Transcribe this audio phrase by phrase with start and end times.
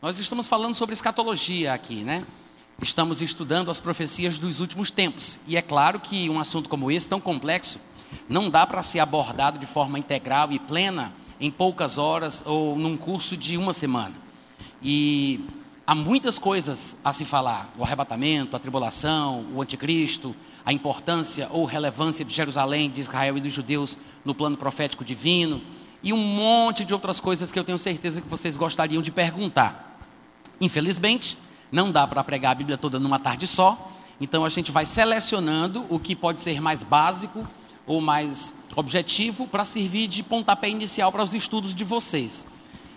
[0.00, 2.24] Nós estamos falando sobre escatologia aqui, né?
[2.80, 5.40] Estamos estudando as profecias dos últimos tempos.
[5.44, 7.80] E é claro que um assunto como esse, tão complexo,
[8.28, 12.96] não dá para ser abordado de forma integral e plena em poucas horas ou num
[12.96, 14.14] curso de uma semana.
[14.80, 15.44] E
[15.84, 20.32] há muitas coisas a se falar: o arrebatamento, a tribulação, o anticristo,
[20.64, 25.60] a importância ou relevância de Jerusalém, de Israel e dos judeus no plano profético divino,
[26.04, 29.87] e um monte de outras coisas que eu tenho certeza que vocês gostariam de perguntar.
[30.60, 31.38] Infelizmente,
[31.70, 35.84] não dá para pregar a Bíblia toda numa tarde só, então a gente vai selecionando
[35.88, 37.46] o que pode ser mais básico
[37.86, 42.46] ou mais objetivo para servir de pontapé inicial para os estudos de vocês.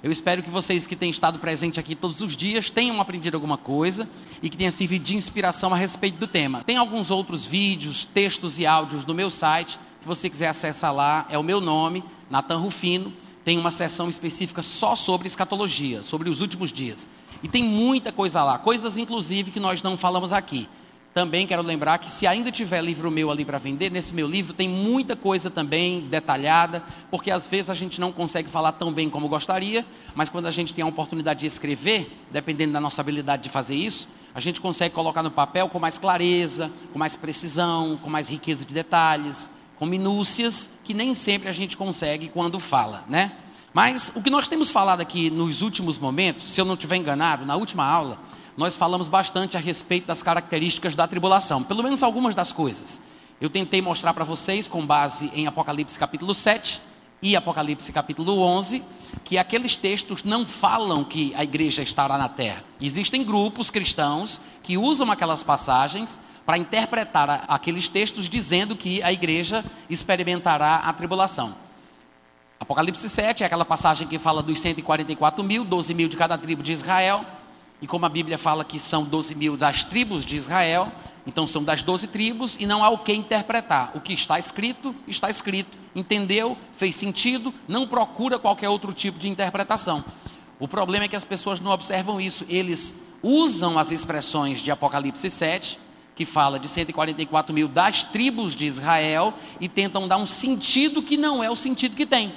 [0.04, 3.58] Eu espero que vocês que têm estado presentes aqui todos os dias tenham aprendido alguma
[3.58, 4.10] coisa
[4.42, 6.64] e que tenha servido de inspiração a respeito do tema.
[6.64, 9.78] Tem alguns outros vídeos, textos e áudios no meu site.
[10.00, 13.14] Se você quiser acessar lá, é o meu nome, Natan Rufino.
[13.44, 17.08] Tem uma seção específica só sobre escatologia, sobre os últimos dias.
[17.44, 20.68] E tem muita coisa lá, coisas inclusive que nós não falamos aqui.
[21.14, 24.54] Também quero lembrar que se ainda tiver livro meu ali para vender, nesse meu livro
[24.54, 29.10] tem muita coisa também detalhada, porque às vezes a gente não consegue falar tão bem
[29.10, 33.44] como gostaria, mas quando a gente tem a oportunidade de escrever, dependendo da nossa habilidade
[33.44, 38.00] de fazer isso, a gente consegue colocar no papel com mais clareza, com mais precisão,
[38.02, 43.06] com mais riqueza de detalhes, com minúcias que nem sempre a gente consegue quando fala,
[43.08, 43.32] né?
[43.74, 47.46] Mas o que nós temos falado aqui nos últimos momentos, se eu não estiver enganado,
[47.46, 48.20] na última aula,
[48.58, 53.00] nós falamos bastante a respeito das características da tribulação, pelo menos algumas das coisas.
[53.40, 56.82] Eu tentei mostrar para vocês, com base em Apocalipse capítulo 7
[57.22, 58.84] e Apocalipse capítulo 11,
[59.24, 62.66] que aqueles textos não falam que a igreja estará na terra.
[62.82, 69.64] Existem grupos cristãos que usam aquelas passagens para interpretar aqueles textos dizendo que a igreja
[69.90, 71.56] experimentará a tribulação.
[72.60, 76.62] Apocalipse 7 é aquela passagem que fala dos 144 mil, 12 mil de cada tribo
[76.62, 77.26] de Israel.
[77.82, 80.92] E como a Bíblia fala que são 12 mil das tribos de Israel,
[81.26, 83.92] então são das 12 tribos e não há o que interpretar.
[83.96, 85.78] O que está escrito, está escrito.
[85.96, 86.58] Entendeu?
[86.78, 87.54] Fez sentido?
[87.68, 90.04] Não procura qualquer outro tipo de interpretação.
[90.60, 92.46] O problema é que as pessoas não observam isso.
[92.48, 92.94] Eles
[93.24, 95.80] usam as expressões de Apocalipse 7,
[96.22, 101.18] que fala de 144 mil das tribos de Israel, e tentam dar um sentido que
[101.18, 102.32] não é o sentido que tem.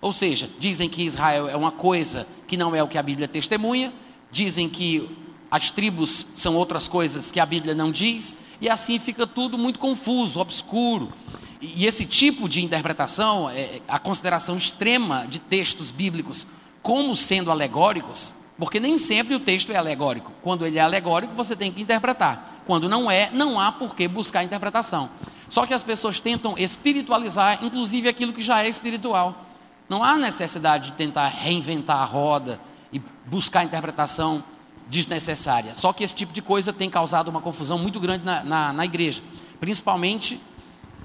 [0.00, 3.28] Ou seja, dizem que Israel é uma coisa que não é o que a Bíblia
[3.28, 3.92] testemunha,
[4.28, 5.08] dizem que
[5.48, 9.78] as tribos são outras coisas que a Bíblia não diz, e assim fica tudo muito
[9.78, 11.12] confuso, obscuro.
[11.60, 16.44] E esse tipo de interpretação, é, a consideração extrema de textos bíblicos
[16.82, 20.32] como sendo alegóricos, porque nem sempre o texto é alegórico.
[20.42, 22.62] Quando ele é alegórico, você tem que interpretar.
[22.66, 25.08] Quando não é, não há por que buscar interpretação.
[25.48, 29.46] Só que as pessoas tentam espiritualizar, inclusive aquilo que já é espiritual.
[29.88, 32.60] Não há necessidade de tentar reinventar a roda
[32.92, 34.42] e buscar interpretação
[34.88, 35.74] desnecessária.
[35.74, 38.84] Só que esse tipo de coisa tem causado uma confusão muito grande na, na, na
[38.84, 39.22] igreja,
[39.60, 40.40] principalmente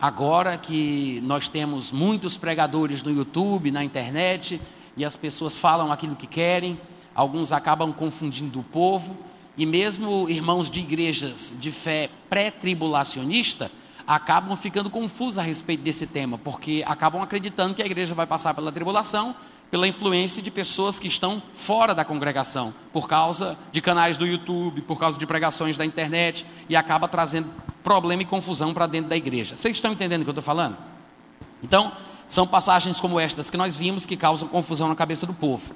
[0.02, 4.60] agora que nós temos muitos pregadores no YouTube, na internet,
[4.98, 6.80] e as pessoas falam aquilo que querem,
[7.16, 9.16] alguns acabam confundindo o povo,
[9.58, 13.72] e mesmo irmãos de igrejas de fé pré-tribulacionista
[14.06, 18.54] acabam ficando confusos a respeito desse tema, porque acabam acreditando que a igreja vai passar
[18.54, 19.36] pela tribulação
[19.74, 24.82] pela influência de pessoas que estão fora da congregação, por causa de canais do YouTube,
[24.82, 27.50] por causa de pregações da internet, e acaba trazendo
[27.84, 29.58] problema e confusão para dentro da igreja.
[29.58, 30.78] Vocês estão entendendo o que eu estou falando?
[31.64, 31.92] Então,
[32.28, 35.74] são passagens como estas que nós vimos que causam confusão na cabeça do povo.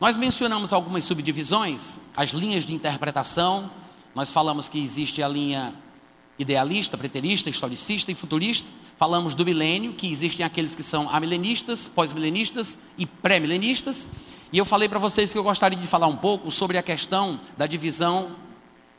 [0.00, 3.70] Nós mencionamos algumas subdivisões, as linhas de interpretação,
[4.14, 5.74] nós falamos que existe a linha
[6.38, 8.66] idealista, preterista, historicista e futurista.
[8.96, 14.08] Falamos do milênio, que existem aqueles que são amilenistas, pós-milenistas e pré-milenistas.
[14.50, 17.38] E eu falei para vocês que eu gostaria de falar um pouco sobre a questão
[17.58, 18.30] da divisão,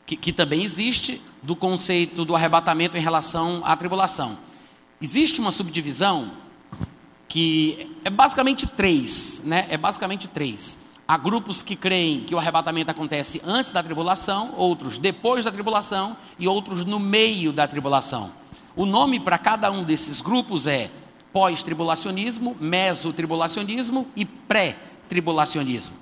[0.06, 4.38] que, que também existe, do conceito do arrebatamento em relação à tribulação.
[5.00, 6.30] Existe uma subdivisão
[7.28, 9.66] que é basicamente três, né?
[9.68, 10.78] É basicamente três.
[11.06, 16.16] Há grupos que creem que o arrebatamento acontece antes da tribulação, outros depois da tribulação
[16.38, 18.30] e outros no meio da tribulação.
[18.74, 20.90] O nome para cada um desses grupos é
[21.32, 25.96] pós-tribulacionismo, mesotribulacionismo e pré-tribulacionismo.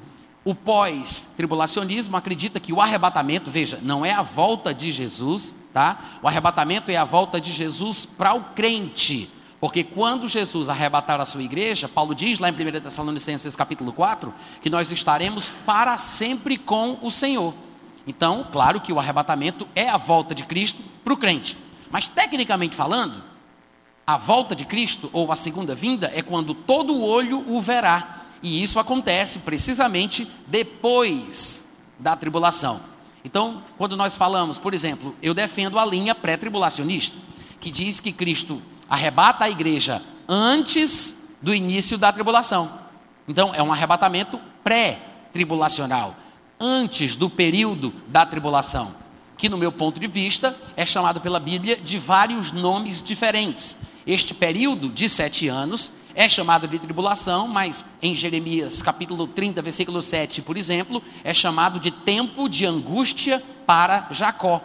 [0.44, 6.18] O pós-tribulacionismo acredita que o arrebatamento, veja, não é a volta de Jesus, tá?
[6.22, 9.30] O arrebatamento é a volta de Jesus para o crente
[9.60, 14.32] porque quando Jesus arrebatar a sua igreja, Paulo diz lá em 1 Tessalonicenses capítulo 4,
[14.62, 17.52] que nós estaremos para sempre com o Senhor.
[18.06, 21.58] Então, claro que o arrebatamento é a volta de Cristo para o crente.
[21.90, 23.22] Mas tecnicamente falando,
[24.06, 28.22] a volta de Cristo, ou a segunda vinda, é quando todo olho o verá.
[28.42, 31.66] E isso acontece precisamente depois
[31.98, 32.80] da tribulação.
[33.22, 37.18] Então, quando nós falamos, por exemplo, eu defendo a linha pré-tribulacionista,
[37.60, 42.80] que diz que Cristo arrebata a igreja antes do início da tribulação.
[43.28, 46.16] Então, é um arrebatamento pré-tribulacional,
[46.58, 48.94] antes do período da tribulação,
[49.38, 53.78] que, no meu ponto de vista, é chamado pela Bíblia de vários nomes diferentes.
[54.06, 60.02] Este período de sete anos é chamado de tribulação, mas em Jeremias capítulo 30, versículo
[60.02, 64.60] 7, por exemplo, é chamado de tempo de angústia para Jacó.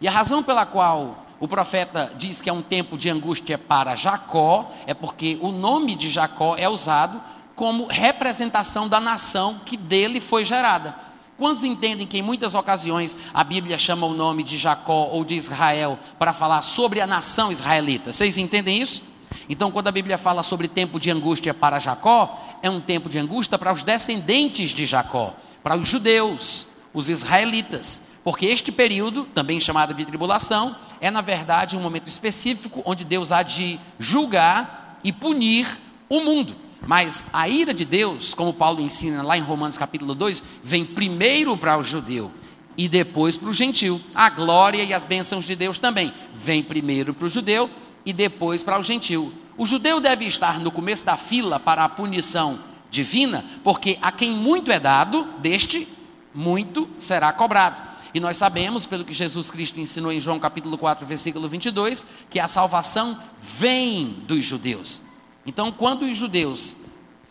[0.00, 3.94] E a razão pela qual o profeta diz que é um tempo de angústia para
[3.94, 7.20] Jacó é porque o nome de Jacó é usado
[7.54, 10.94] como representação da nação que dele foi gerada.
[11.36, 15.34] Quantos entendem que em muitas ocasiões a Bíblia chama o nome de Jacó ou de
[15.34, 18.12] Israel para falar sobre a nação israelita?
[18.12, 19.02] Vocês entendem isso?
[19.48, 23.18] Então, quando a Bíblia fala sobre tempo de angústia para Jacó, é um tempo de
[23.18, 28.00] angústia para os descendentes de Jacó, para os judeus, os israelitas.
[28.26, 33.30] Porque este período, também chamado de tribulação, é na verdade um momento específico onde Deus
[33.30, 36.56] há de julgar e punir o mundo.
[36.84, 41.56] Mas a ira de Deus, como Paulo ensina lá em Romanos capítulo 2, vem primeiro
[41.56, 42.32] para o judeu
[42.76, 44.00] e depois para o gentil.
[44.12, 47.70] A glória e as bênçãos de Deus também vem primeiro para o judeu
[48.04, 49.32] e depois para o gentil.
[49.56, 52.58] O judeu deve estar no começo da fila para a punição
[52.90, 55.86] divina, porque a quem muito é dado, deste
[56.34, 57.94] muito será cobrado.
[58.16, 62.40] E nós sabemos, pelo que Jesus Cristo ensinou em João capítulo 4, versículo 22, que
[62.40, 65.02] a salvação vem dos judeus.
[65.44, 66.74] Então, quando os judeus,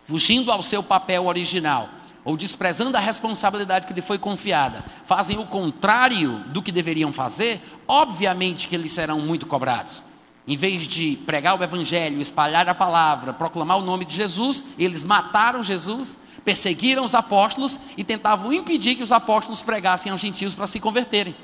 [0.08, 1.90] fugindo ao seu papel original,
[2.24, 7.64] ou desprezando a responsabilidade que lhe foi confiada, fazem o contrário do que deveriam fazer,
[7.88, 10.04] obviamente que eles serão muito cobrados.
[10.48, 15.04] Em vez de pregar o evangelho, espalhar a palavra, proclamar o nome de Jesus, eles
[15.04, 16.16] mataram Jesus,
[16.46, 21.36] perseguiram os apóstolos e tentavam impedir que os apóstolos pregassem aos gentios para se converterem.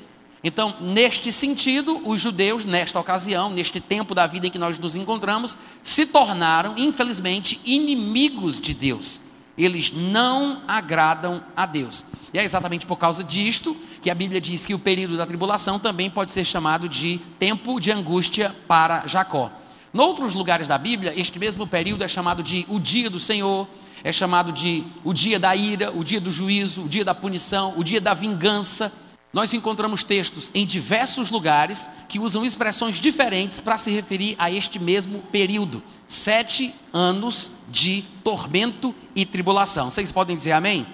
[0.44, 4.96] Então, neste sentido, os judeus, nesta ocasião, neste tempo da vida em que nós nos
[4.96, 9.20] encontramos, se tornaram, infelizmente, inimigos de Deus.
[9.56, 12.04] Eles não agradam a Deus.
[12.32, 15.78] E é exatamente por causa disto que a Bíblia diz que o período da tribulação
[15.78, 19.50] também pode ser chamado de tempo de angústia para Jacó.
[19.92, 23.68] Noutros lugares da Bíblia, este mesmo período é chamado de o dia do Senhor,
[24.04, 27.74] é chamado de o dia da ira, o dia do juízo, o dia da punição,
[27.76, 28.92] o dia da vingança.
[29.32, 34.78] Nós encontramos textos em diversos lugares que usam expressões diferentes para se referir a este
[34.78, 35.82] mesmo período.
[36.06, 39.90] Sete anos de tormento e tribulação.
[39.90, 40.86] Vocês podem dizer amém?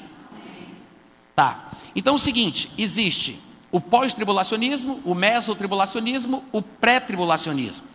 [1.35, 1.71] Tá.
[1.97, 3.41] Então é o seguinte: existe
[3.73, 7.87] o pós-tribulacionismo, o mesotribulacionismo, o pré-tribulacionismo.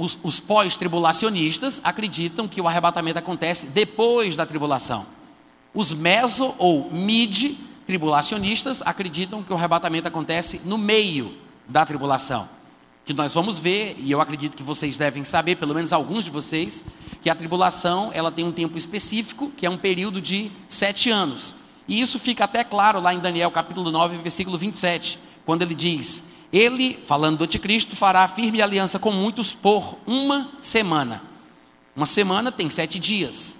[0.00, 5.04] Os, os pós-tribulacionistas acreditam que o arrebatamento acontece depois da tribulação.
[5.74, 11.34] Os meso ou mid-tribulacionistas acreditam que o arrebatamento acontece no meio
[11.68, 12.48] da tribulação.
[13.04, 16.30] Que nós vamos ver, e eu acredito que vocês devem saber, pelo menos alguns de
[16.30, 16.82] vocês,
[17.20, 21.54] que a tribulação ela tem um tempo específico, que é um período de sete anos.
[21.86, 26.22] E isso fica até claro lá em Daniel capítulo 9, versículo 27, quando ele diz:
[26.52, 31.22] Ele, falando do anticristo, fará firme aliança com muitos por uma semana.
[31.94, 33.56] Uma semana tem sete dias.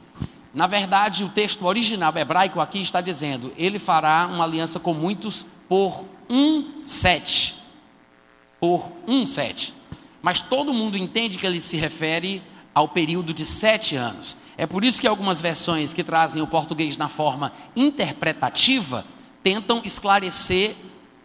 [0.53, 5.47] Na verdade, o texto original hebraico aqui está dizendo: Ele fará uma aliança com muitos
[5.69, 7.56] por um sete.
[8.59, 9.73] Por um sete.
[10.20, 12.43] Mas todo mundo entende que ele se refere
[12.75, 14.37] ao período de sete anos.
[14.56, 19.05] É por isso que algumas versões que trazem o português na forma interpretativa
[19.43, 20.77] tentam esclarecer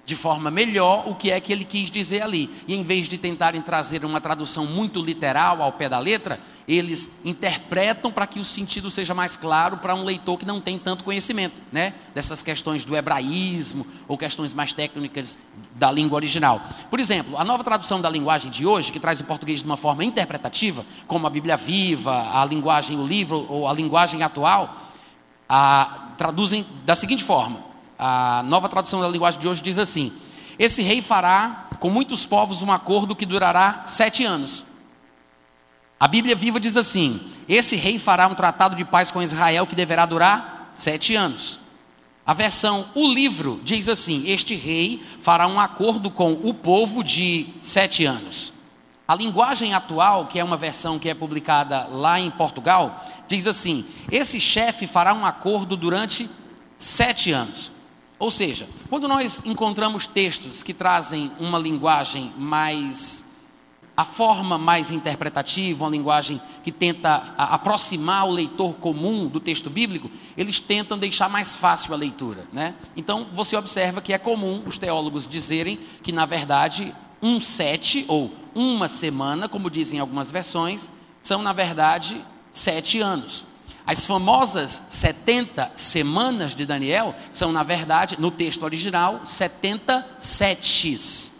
[0.06, 2.50] de forma melhor o que é que ele quis dizer ali.
[2.68, 7.10] E em vez de tentarem trazer uma tradução muito literal ao pé da letra, eles
[7.24, 11.04] interpretam para que o sentido seja mais claro para um leitor que não tem tanto
[11.04, 11.94] conhecimento, né?
[12.14, 15.38] Dessas questões do hebraísmo ou questões mais técnicas
[15.76, 16.62] da língua original.
[16.90, 19.78] Por exemplo, a nova tradução da linguagem de hoje, que traz o português de uma
[19.78, 24.76] forma interpretativa, como a Bíblia Viva, a linguagem, o livro ou a linguagem atual,
[25.50, 27.60] a, traduzem da seguinte forma:
[27.98, 30.12] a nova tradução da linguagem de hoje diz assim:
[30.60, 34.64] Esse rei fará com muitos povos um acordo que durará sete anos.
[36.00, 39.76] A Bíblia viva diz assim: Esse rei fará um tratado de paz com Israel que
[39.76, 41.60] deverá durar sete anos.
[42.26, 47.48] A versão O Livro diz assim: Este rei fará um acordo com o povo de
[47.62, 48.54] sete anos.
[49.08, 53.86] A linguagem atual, que é uma versão que é publicada lá em Portugal, diz assim:
[54.12, 56.30] Esse chefe fará um acordo durante
[56.76, 57.75] sete anos.
[58.26, 63.24] Ou seja, quando nós encontramos textos que trazem uma linguagem mais
[63.96, 70.10] a forma mais interpretativa, uma linguagem que tenta aproximar o leitor comum do texto bíblico,
[70.36, 72.48] eles tentam deixar mais fácil a leitura.
[72.52, 72.74] Né?
[72.98, 78.34] Então, você observa que é comum os teólogos dizerem que, na verdade, um sete, ou
[78.56, 80.90] uma semana, como dizem algumas versões,
[81.22, 82.20] são, na verdade,
[82.52, 83.46] sete anos.
[83.88, 91.32] As famosas 70 semanas de Daniel são, na verdade, no texto original, 70 setes.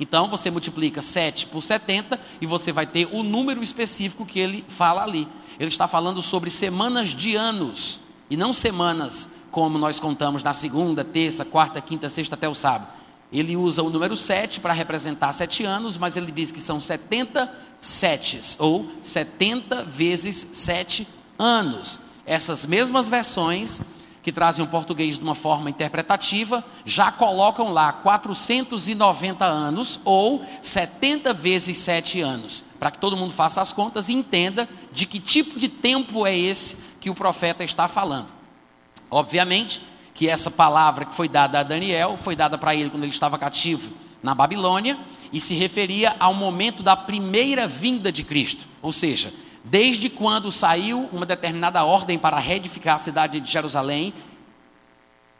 [0.00, 4.64] Então você multiplica 7 por 70 e você vai ter o número específico que ele
[4.66, 5.28] fala ali.
[5.58, 8.00] Ele está falando sobre semanas de anos
[8.30, 12.88] e não semanas como nós contamos na segunda, terça, quarta, quinta, sexta até o sábado.
[13.32, 17.52] Ele usa o número 7 para representar sete anos, mas ele diz que são 70
[17.78, 21.06] setes, ou 70 vezes 7
[21.38, 22.00] anos.
[22.26, 23.82] Essas mesmas versões
[24.24, 31.34] que trazem o português de uma forma interpretativa, já colocam lá 490 anos ou 70
[31.34, 35.58] vezes 7 anos, para que todo mundo faça as contas e entenda de que tipo
[35.58, 38.32] de tempo é esse que o profeta está falando.
[39.10, 39.82] Obviamente
[40.14, 43.38] que essa palavra que foi dada a Daniel foi dada para ele quando ele estava
[43.38, 44.98] cativo na Babilônia
[45.34, 49.34] e se referia ao momento da primeira vinda de Cristo, ou seja,
[49.64, 54.12] desde quando saiu uma determinada ordem para reedificar a cidade de Jerusalém,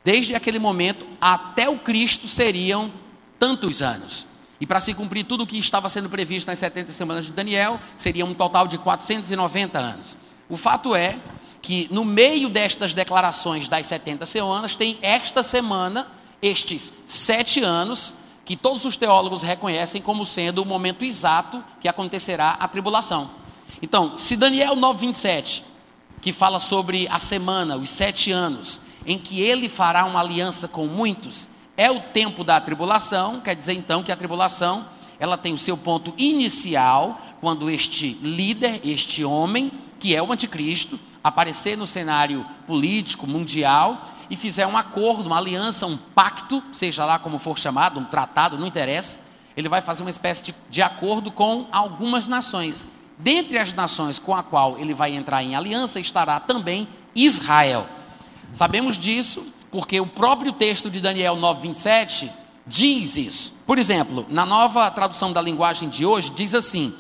[0.02, 2.90] desde aquele momento até o Cristo seriam
[3.38, 4.26] tantos anos.
[4.58, 7.78] E para se cumprir tudo o que estava sendo previsto nas 70 semanas de Daniel,
[7.96, 10.16] seria um total de 490 anos.
[10.48, 11.18] O fato é
[11.60, 16.06] que no meio destas declarações das 70 semanas, tem esta semana,
[16.40, 18.14] estes sete anos,
[18.44, 23.43] que todos os teólogos reconhecem como sendo o momento exato que acontecerá a tribulação.
[23.82, 25.62] Então, se Daniel 9,27,
[26.20, 30.86] que fala sobre a semana, os sete anos, em que ele fará uma aliança com
[30.86, 34.86] muitos, é o tempo da tribulação, quer dizer então que a tribulação
[35.18, 40.98] ela tem o seu ponto inicial quando este líder, este homem, que é o anticristo,
[41.22, 47.18] aparecer no cenário político mundial e fizer um acordo, uma aliança, um pacto, seja lá
[47.18, 49.18] como for chamado, um tratado, não interessa,
[49.56, 52.86] ele vai fazer uma espécie de, de acordo com algumas nações.
[53.18, 57.86] Dentre as nações com a qual ele vai entrar em aliança estará também Israel.
[58.52, 62.30] Sabemos disso porque o próprio texto de Daniel 9:27
[62.66, 63.52] diz isso.
[63.66, 66.94] Por exemplo, na nova tradução da linguagem de hoje diz assim: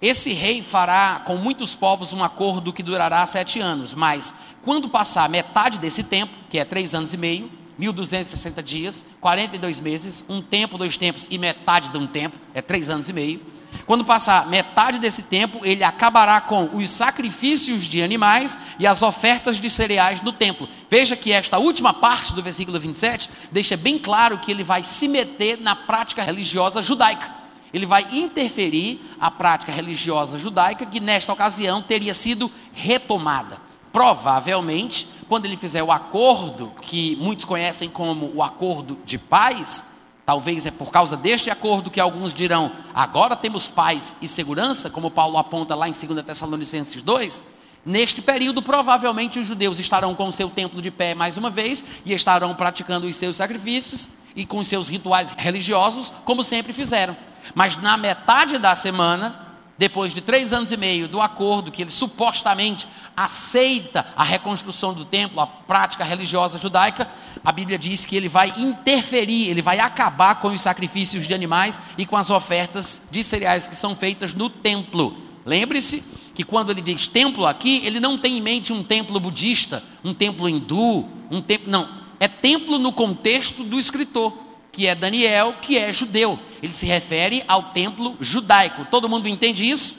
[0.00, 5.28] esse rei fará com muitos povos um acordo que durará sete anos, mas quando passar
[5.28, 10.76] metade desse tempo, que é três anos e meio, 1260 dias, 42 meses, um tempo,
[10.76, 13.40] dois tempos e metade de um tempo, é três anos e meio,
[13.86, 19.58] quando passar metade desse tempo, ele acabará com os sacrifícios de animais e as ofertas
[19.58, 20.68] de cereais no templo.
[20.90, 25.08] Veja que esta última parte do versículo 27 deixa bem claro que ele vai se
[25.08, 27.42] meter na prática religiosa judaica.
[27.72, 33.58] Ele vai interferir a prática religiosa judaica que nesta ocasião teria sido retomada.
[33.92, 39.86] Provavelmente, quando ele fizer o acordo que muitos conhecem como o acordo de paz,
[40.24, 45.10] Talvez é por causa deste acordo que alguns dirão: agora temos paz e segurança, como
[45.10, 47.42] Paulo aponta lá em 2 Tessalonicenses 2.
[47.84, 51.82] Neste período, provavelmente os judeus estarão com o seu templo de pé mais uma vez
[52.04, 57.16] e estarão praticando os seus sacrifícios e com os seus rituais religiosos, como sempre fizeram.
[57.54, 59.51] Mas na metade da semana,
[59.82, 62.86] depois de três anos e meio do acordo que ele supostamente
[63.16, 67.10] aceita a reconstrução do templo, a prática religiosa judaica,
[67.44, 71.80] a Bíblia diz que ele vai interferir, ele vai acabar com os sacrifícios de animais
[71.98, 75.16] e com as ofertas de cereais que são feitas no templo.
[75.44, 79.82] Lembre-se que quando ele diz templo aqui, ele não tem em mente um templo budista,
[80.04, 81.68] um templo hindu, um templo.
[81.68, 81.88] Não,
[82.20, 84.32] é templo no contexto do escritor,
[84.72, 86.38] que é Daniel, que é judeu.
[86.62, 88.86] Ele se refere ao templo judaico.
[88.90, 89.94] Todo mundo entende isso?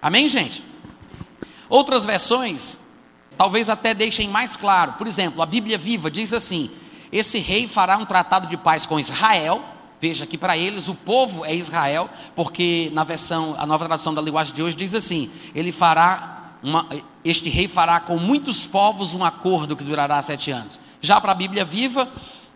[0.00, 0.62] Amém, gente?
[1.68, 2.78] Outras versões
[3.36, 4.92] talvez até deixem mais claro.
[4.92, 6.70] Por exemplo, a Bíblia Viva diz assim:
[7.10, 9.62] Esse rei fará um tratado de paz com Israel.
[10.00, 14.20] Veja que para eles o povo é Israel, porque na versão, a nova tradução da
[14.20, 16.86] linguagem de hoje diz assim: Ele fará uma,
[17.24, 20.80] este rei fará com muitos povos um acordo que durará sete anos.
[21.00, 22.08] Já para a Bíblia Viva,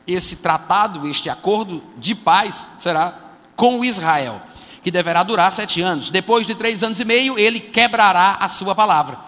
[0.07, 3.19] esse tratado, este acordo de paz será
[3.57, 4.40] com Israel,
[4.83, 6.11] que deverá durar sete anos.
[6.11, 9.19] Depois de três anos e meio, ele quebrará a sua palavra.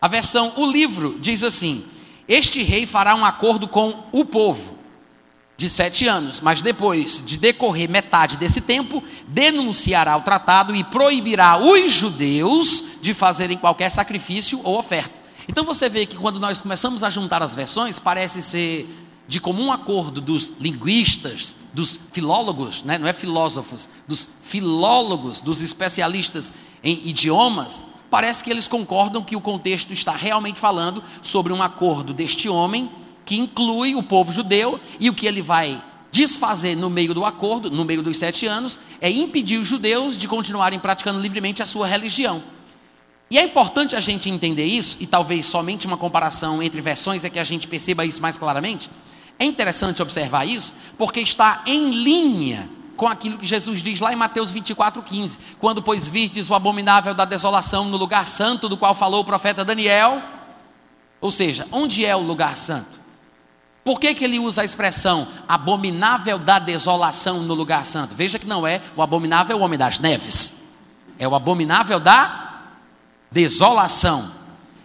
[0.00, 1.84] A versão O Livro diz assim:
[2.26, 4.78] Este rei fará um acordo com o povo
[5.56, 11.58] de sete anos, mas depois de decorrer metade desse tempo, denunciará o tratado e proibirá
[11.58, 15.20] os judeus de fazerem qualquer sacrifício ou oferta.
[15.46, 18.88] Então você vê que quando nós começamos a juntar as versões, parece ser
[19.30, 22.98] de comum acordo dos linguistas, dos filólogos, né?
[22.98, 29.40] não é filósofos, dos filólogos, dos especialistas em idiomas, parece que eles concordam que o
[29.40, 32.90] contexto está realmente falando sobre um acordo deste homem
[33.24, 37.70] que inclui o povo judeu e o que ele vai desfazer no meio do acordo,
[37.70, 41.86] no meio dos sete anos, é impedir os judeus de continuarem praticando livremente a sua
[41.86, 42.42] religião.
[43.30, 47.30] E é importante a gente entender isso, e talvez somente uma comparação entre versões é
[47.30, 48.90] que a gente perceba isso mais claramente.
[49.40, 54.16] É interessante observar isso, porque está em linha com aquilo que Jesus diz lá em
[54.16, 59.22] Mateus 24,15: Quando, pois, virdes o abominável da desolação no lugar santo do qual falou
[59.22, 60.22] o profeta Daniel.
[61.22, 63.00] Ou seja, onde é o lugar santo?
[63.82, 68.14] Por que, que ele usa a expressão abominável da desolação no lugar santo?
[68.14, 70.52] Veja que não é o abominável homem das neves,
[71.18, 72.60] é o abominável da
[73.30, 74.30] desolação,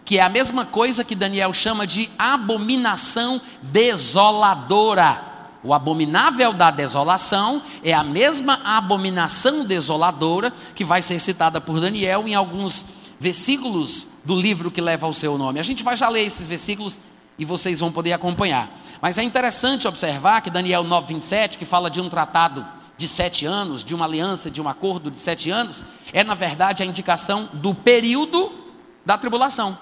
[0.06, 5.34] que é a mesma coisa que Daniel chama de abominação desoladora.
[5.64, 12.28] O abominável da desolação é a mesma abominação desoladora que vai ser citada por Daniel
[12.28, 12.86] em alguns
[13.20, 15.60] versículos do livro que leva o seu nome.
[15.60, 17.00] A gente vai já ler esses versículos
[17.40, 18.70] e vocês vão poder acompanhar.
[19.02, 22.64] Mas é interessante observar que Daniel 9,27, que fala de um tratado
[22.96, 25.84] de sete anos, de uma aliança, de um acordo de sete anos,
[26.14, 28.52] é na verdade a indicação do período
[29.04, 29.78] da tribulação.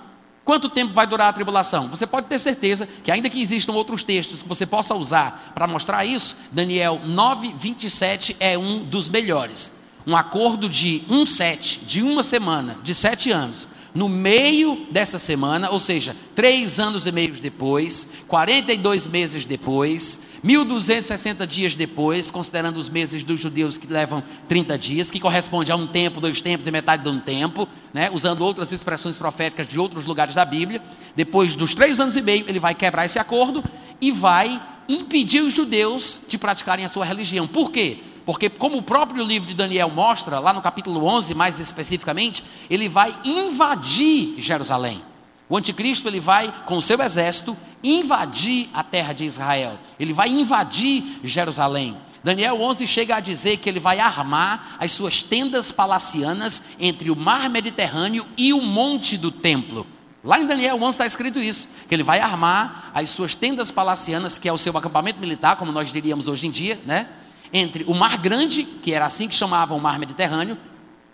[0.46, 1.88] Quanto tempo vai durar a tribulação?
[1.88, 5.68] Você pode ter certeza que, ainda que existam outros textos que você possa usar para
[5.68, 9.72] mostrar isso, Daniel 9, 27 é um dos melhores.
[10.06, 15.70] Um acordo de um sete, de uma semana, de sete anos, no meio dessa semana,
[15.70, 22.90] ou seja, três anos e meio depois, 42 meses depois, 1260 dias depois, considerando os
[22.90, 26.72] meses dos judeus que levam 30 dias, que corresponde a um tempo, dois tempos e
[26.72, 30.82] metade de um tempo, né, usando outras expressões proféticas de outros lugares da Bíblia,
[31.16, 33.64] depois dos três anos e meio, ele vai quebrar esse acordo
[34.02, 37.48] e vai impedir os judeus de praticarem a sua religião.
[37.48, 38.00] Por quê?
[38.26, 42.90] Porque, como o próprio livro de Daniel mostra, lá no capítulo 11, mais especificamente, ele
[42.90, 45.02] vai invadir Jerusalém.
[45.50, 49.78] O anticristo ele vai com o seu exército invadir a terra de Israel.
[50.00, 51.98] Ele vai invadir Jerusalém.
[52.24, 57.16] Daniel 11 chega a dizer que ele vai armar as suas tendas palacianas entre o
[57.16, 59.86] mar Mediterrâneo e o monte do templo.
[60.24, 64.40] Lá em Daniel 11 está escrito isso, que ele vai armar as suas tendas palacianas,
[64.40, 67.10] que é o seu acampamento militar, como nós diríamos hoje em dia, né?
[67.54, 70.58] entre o Mar Grande, que era assim que chamavam o Mar Mediterrâneo,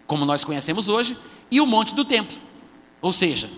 [0.08, 1.18] como nós conhecemos hoje,
[1.52, 2.38] e o Monte do Templo.
[3.02, 3.50] Ou seja,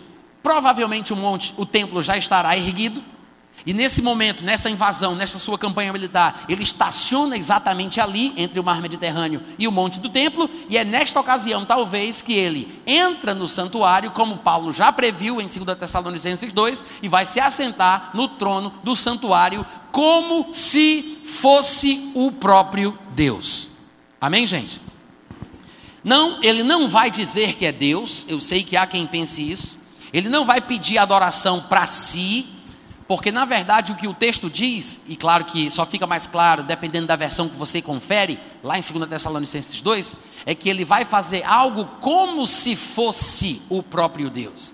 [0.41, 3.03] provavelmente o monte, o templo já estará erguido,
[3.65, 8.63] e nesse momento, nessa invasão, nessa sua campanha militar, ele estaciona exatamente ali, entre o
[8.63, 13.35] mar Mediterrâneo e o Monte do Templo, e é nesta ocasião, talvez, que ele entra
[13.35, 18.27] no santuário, como Paulo já previu em 2 Tessalonicenses 2, e vai se assentar no
[18.27, 23.69] trono do santuário, como se fosse o próprio Deus.
[24.19, 24.81] Amém, gente?
[26.03, 29.80] Não, ele não vai dizer que é Deus, eu sei que há quem pense isso,
[30.13, 32.47] ele não vai pedir adoração para si,
[33.07, 36.63] porque na verdade o que o texto diz, e claro que só fica mais claro
[36.63, 41.03] dependendo da versão que você confere, lá em 2 Tessalonicenses 2, é que ele vai
[41.03, 44.73] fazer algo como se fosse o próprio Deus.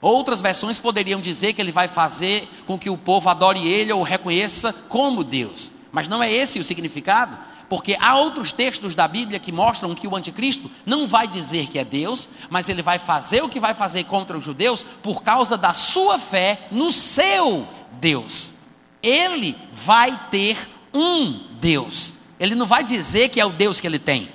[0.00, 4.02] Outras versões poderiam dizer que ele vai fazer com que o povo adore ele ou
[4.02, 5.72] reconheça como Deus.
[5.90, 7.36] Mas não é esse o significado,
[7.68, 11.78] porque há outros textos da Bíblia que mostram que o anticristo não vai dizer que
[11.78, 15.56] é Deus, mas ele vai fazer o que vai fazer contra os judeus por causa
[15.56, 17.68] da sua fé no seu
[18.00, 18.54] Deus.
[19.02, 20.56] Ele vai ter
[20.94, 22.14] um Deus.
[22.40, 24.30] Ele não vai dizer que é o Deus que ele tem.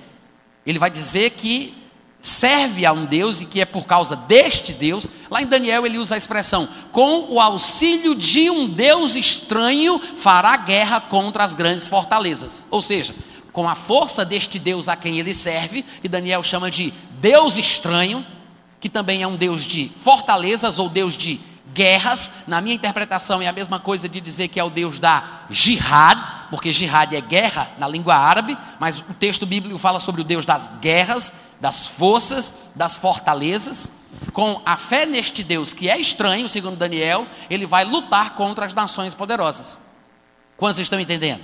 [0.65, 1.83] Ele vai dizer que
[2.23, 5.05] serve a um Deus e que é por causa deste Deus.
[5.29, 10.55] Lá em Daniel ele usa a expressão: com o auxílio de um Deus estranho fará
[10.55, 12.65] guerra contra as grandes fortalezas.
[12.71, 13.13] Ou seja,
[13.51, 18.25] com a força deste Deus a quem ele serve, que Daniel chama de Deus estranho,
[18.79, 21.41] que também é um Deus de fortalezas ou Deus de
[21.73, 22.29] guerras.
[22.45, 26.19] Na minha interpretação é a mesma coisa de dizer que é o Deus da jihad,
[26.49, 30.45] porque jihad é guerra na língua árabe, mas o texto bíblico fala sobre o Deus
[30.45, 31.33] das guerras
[31.63, 33.89] das forças, das fortalezas.
[34.33, 38.73] Com a fé neste Deus que é estranho, segundo Daniel, ele vai lutar contra as
[38.73, 39.79] nações poderosas.
[40.57, 41.41] Quantos estão entendendo?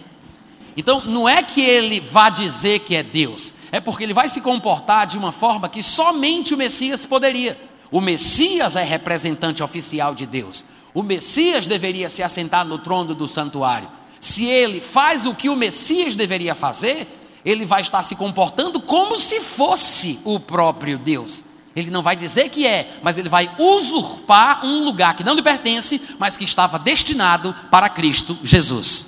[0.75, 4.41] Então, não é que ele vá dizer que é Deus, é porque ele vai se
[4.41, 7.68] comportar de uma forma que somente o Messias poderia.
[7.91, 10.63] O Messias é representante oficial de Deus.
[10.93, 13.89] O Messias deveria se assentar no trono do santuário.
[14.19, 17.07] Se ele faz o que o Messias deveria fazer,
[17.43, 21.43] ele vai estar se comportando como se fosse o próprio Deus.
[21.75, 25.41] Ele não vai dizer que é, mas ele vai usurpar um lugar que não lhe
[25.41, 29.07] pertence, mas que estava destinado para Cristo Jesus.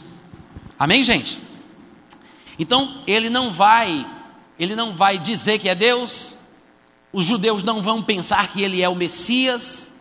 [0.79, 1.39] Amém, gente?
[2.57, 4.05] Então, ele não vai,
[4.59, 6.35] ele não vai dizer que é Deus.
[7.13, 9.91] Os judeus não vão pensar que ele é o Messias.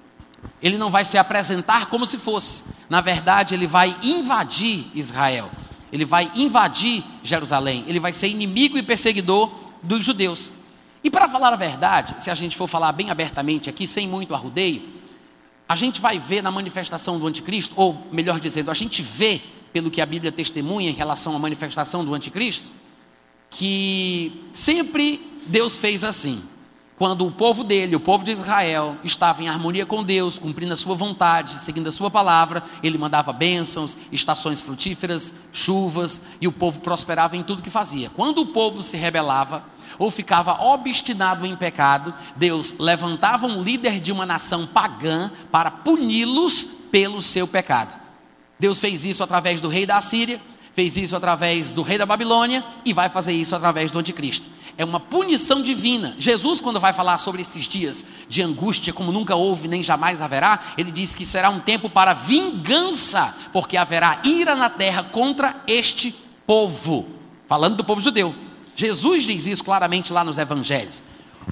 [0.62, 2.64] Ele não vai se apresentar como se fosse.
[2.88, 5.50] Na verdade, ele vai invadir Israel.
[5.92, 7.84] Ele vai invadir Jerusalém.
[7.88, 9.50] Ele vai ser inimigo e perseguidor
[9.82, 10.52] dos judeus.
[11.02, 14.34] E para falar a verdade, se a gente for falar bem abertamente aqui, sem muito
[14.34, 14.82] arrudeio,
[15.68, 19.40] a gente vai ver na manifestação do anticristo, ou melhor dizendo, a gente vê
[19.72, 22.68] pelo que a Bíblia testemunha em relação à manifestação do anticristo,
[23.48, 26.42] que sempre Deus fez assim
[27.00, 30.76] quando o povo dele, o povo de Israel, estava em harmonia com Deus, cumprindo a
[30.76, 36.78] sua vontade, seguindo a sua palavra, ele mandava bênçãos, estações frutíferas, chuvas, e o povo
[36.80, 38.10] prosperava em tudo que fazia.
[38.10, 39.64] Quando o povo se rebelava
[39.98, 46.68] ou ficava obstinado em pecado, Deus levantava um líder de uma nação pagã para puni-los
[46.92, 47.98] pelo seu pecado.
[48.58, 50.38] Deus fez isso através do rei da Assíria,
[50.74, 54.59] fez isso através do rei da Babilônia e vai fazer isso através do anticristo.
[54.76, 56.14] É uma punição divina.
[56.18, 60.60] Jesus, quando vai falar sobre esses dias de angústia, como nunca houve nem jamais haverá,
[60.76, 66.14] ele diz que será um tempo para vingança, porque haverá ira na terra contra este
[66.46, 67.06] povo.
[67.48, 68.34] Falando do povo judeu.
[68.74, 71.02] Jesus diz isso claramente lá nos evangelhos.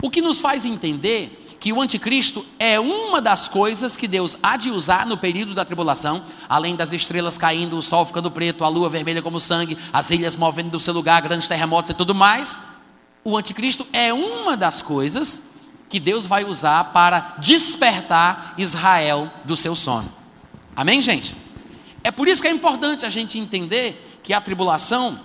[0.01, 4.57] O que nos faz entender que o anticristo é uma das coisas que Deus há
[4.57, 8.69] de usar no período da tribulação, além das estrelas caindo, o sol ficando preto, a
[8.69, 12.61] lua vermelha como sangue, as ilhas movendo do seu lugar, grandes terremotos e tudo mais.
[13.29, 15.43] O anticristo é uma das coisas
[15.91, 20.11] que Deus vai usar para despertar Israel do seu sono.
[20.75, 21.37] Amém, gente?
[22.03, 25.21] É por isso que é importante a gente entender que a tribulação,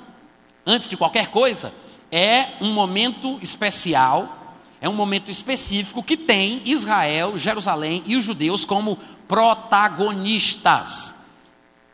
[0.65, 1.73] antes de qualquer coisa,
[2.11, 4.41] é um momento especial
[4.81, 11.15] é um momento específico que tem Israel, Jerusalém e os judeus como protagonistas.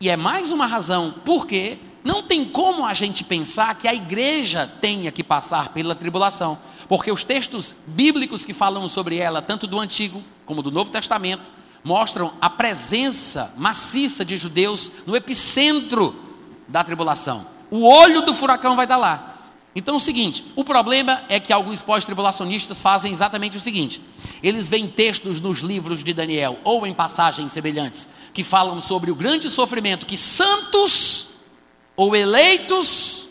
[0.02, 4.70] E é mais uma razão porque não tem como a gente pensar que a igreja
[4.82, 6.58] tenha que passar pela tribulação,
[6.88, 11.52] porque os textos bíblicos que falam sobre ela, tanto do Antigo como do Novo Testamento,
[11.84, 16.16] mostram a presença maciça de judeus no epicentro
[16.68, 17.46] da tribulação.
[17.70, 19.30] O olho do furacão vai dar lá.
[19.76, 24.02] Então é o seguinte, o problema é que alguns pós-tribulacionistas fazem exatamente o seguinte:
[24.42, 29.16] eles veem textos nos livros de Daniel ou em passagens semelhantes que falam sobre o
[29.16, 31.29] grande sofrimento que santos
[32.00, 33.28] ou eleitos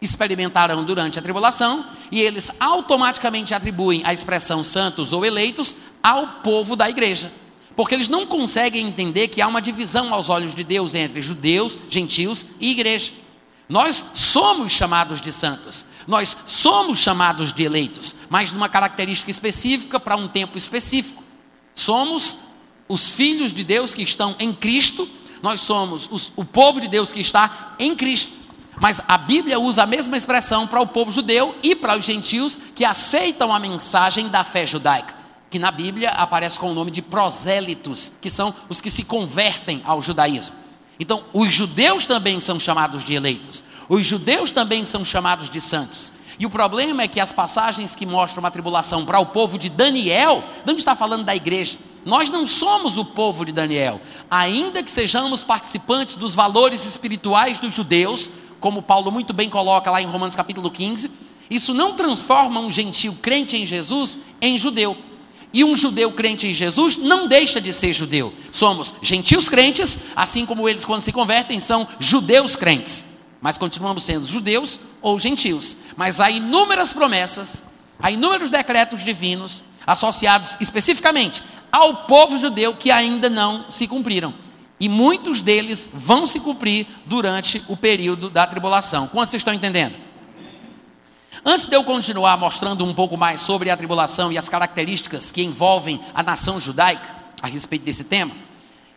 [0.00, 6.74] experimentarão durante a tribulação, e eles automaticamente atribuem a expressão santos ou eleitos ao povo
[6.74, 7.30] da igreja.
[7.76, 11.76] Porque eles não conseguem entender que há uma divisão aos olhos de Deus entre judeus,
[11.90, 13.12] gentios e igreja.
[13.68, 20.16] Nós somos chamados de santos, nós somos chamados de eleitos, mas numa característica específica para
[20.16, 21.22] um tempo específico.
[21.74, 22.38] Somos
[22.88, 25.06] os filhos de Deus que estão em Cristo,
[25.42, 28.36] nós somos os, o povo de Deus que está em Cristo.
[28.80, 32.58] Mas a Bíblia usa a mesma expressão para o povo judeu e para os gentios
[32.74, 35.14] que aceitam a mensagem da fé judaica,
[35.50, 39.82] que na Bíblia aparece com o nome de prosélitos, que são os que se convertem
[39.84, 40.56] ao judaísmo.
[41.00, 43.62] Então, os judeus também são chamados de eleitos.
[43.88, 46.12] Os judeus também são chamados de santos.
[46.38, 49.68] E o problema é que as passagens que mostram a tribulação para o povo de
[49.68, 51.78] Daniel, não está falando da igreja.
[52.04, 54.00] Nós não somos o povo de Daniel.
[54.30, 58.30] Ainda que sejamos participantes dos valores espirituais dos judeus,
[58.60, 61.10] como Paulo muito bem coloca lá em Romanos capítulo 15,
[61.50, 64.96] isso não transforma um gentil crente em Jesus em judeu.
[65.52, 68.34] E um judeu crente em Jesus não deixa de ser judeu.
[68.52, 73.04] Somos gentios crentes, assim como eles, quando se convertem, são judeus crentes.
[73.40, 75.74] Mas continuamos sendo judeus ou gentios.
[75.96, 77.62] Mas há inúmeras promessas,
[77.98, 84.34] há inúmeros decretos divinos associados especificamente ao povo judeu que ainda não se cumpriram.
[84.80, 89.08] E muitos deles vão se cumprir durante o período da tribulação.
[89.08, 89.96] Quantos vocês estão entendendo?
[91.44, 95.42] Antes de eu continuar mostrando um pouco mais sobre a tribulação e as características que
[95.42, 98.32] envolvem a nação judaica a respeito desse tema,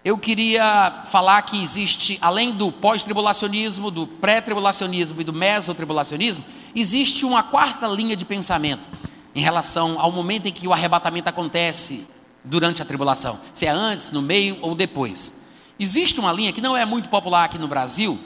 [0.04, 6.44] eu queria falar que existe, além do pós-tribulacionismo, do pré-tribulacionismo e do mesotribulacionismo,
[6.76, 8.90] existe uma quarta linha de pensamento
[9.36, 12.08] em relação ao momento em que o arrebatamento acontece
[12.44, 15.34] durante a tribulação, se é antes, no meio ou depois.
[15.80, 18.20] Existe uma linha que não é muito popular aqui no Brasil,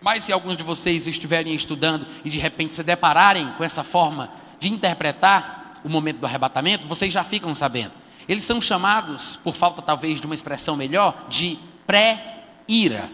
[0.00, 4.30] mas se alguns de vocês estiverem estudando e de repente se depararem com essa forma
[4.58, 7.92] de interpretar o momento do arrebatamento, vocês já ficam sabendo.
[8.28, 13.08] Eles são chamados, por falta talvez de uma expressão melhor, de pré-ira,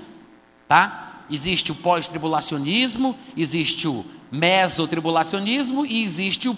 [0.66, 1.22] tá?
[1.30, 6.54] Existe o pós-tribulacionismo, existe o mesotribulacionismo e existe o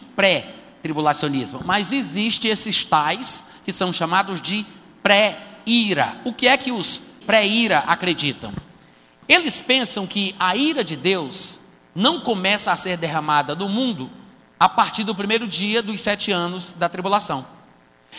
[0.81, 1.61] pré-tribulacionismo.
[1.65, 4.67] Mas existe esses tais que são chamados de
[5.03, 6.17] pré-ira.
[6.25, 8.53] O que é que os pré-ira acreditam?
[9.29, 11.61] Eles pensam que a ira de Deus
[11.95, 14.11] não começa a ser derramada no mundo
[14.59, 17.47] a partir do primeiro dia dos sete anos da tribulação.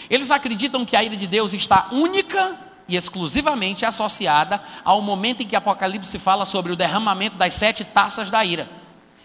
[0.09, 5.47] Eles acreditam que a ira de Deus está única e exclusivamente associada ao momento em
[5.47, 8.69] que Apocalipse fala sobre o derramamento das sete taças da ira.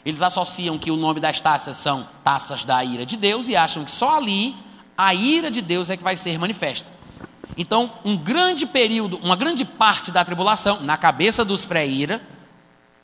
[0.07, 3.85] Eles associam que o nome das taças são taças da ira de Deus e acham
[3.85, 4.55] que só ali
[4.97, 6.89] a ira de Deus é que vai ser manifesta.
[7.57, 12.23] Então, um grande período, uma grande parte da tribulação, na cabeça dos pré-ira,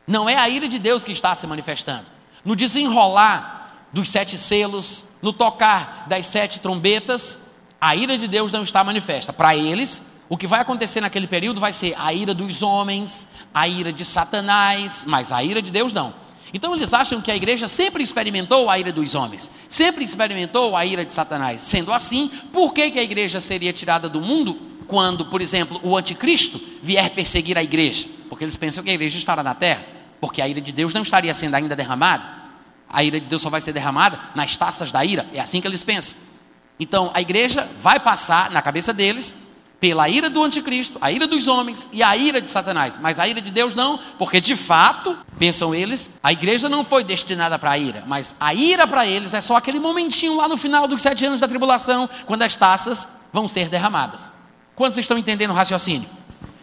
[0.07, 2.05] não é a ira de Deus que está se manifestando.
[2.45, 7.37] No desenrolar dos sete selos, no tocar das sete trombetas,
[7.81, 9.33] a ira de Deus não está manifesta.
[9.33, 13.67] Para eles, o que vai acontecer naquele período vai ser a ira dos homens, a
[13.67, 16.22] ira de Satanás, mas a ira de Deus não.
[16.53, 20.85] Então eles acham que a igreja sempre experimentou a ira dos homens, sempre experimentou a
[20.85, 21.63] ira de Satanás.
[21.63, 25.97] Sendo assim, por que, que a igreja seria tirada do mundo quando, por exemplo, o
[25.97, 28.07] anticristo vier perseguir a igreja?
[28.29, 29.87] Porque eles pensam que a igreja estará na terra,
[30.21, 32.43] porque a ira de Deus não estaria sendo ainda derramada.
[32.89, 35.67] A ira de Deus só vai ser derramada nas taças da ira, é assim que
[35.67, 36.19] eles pensam.
[36.79, 39.35] Então a igreja vai passar na cabeça deles
[39.83, 42.97] pela ira do anticristo, a ira dos homens e a ira de Satanás.
[43.03, 47.03] Mas a ira de Deus não, porque de fato, pensam eles, a igreja não foi
[47.03, 50.57] destinada para a ira, mas a ira para eles é só aquele momentinho lá no
[50.57, 54.31] final dos sete anos da tribulação, quando as taças vão ser derramadas.
[54.77, 56.09] Quantos estão entendendo o raciocínio?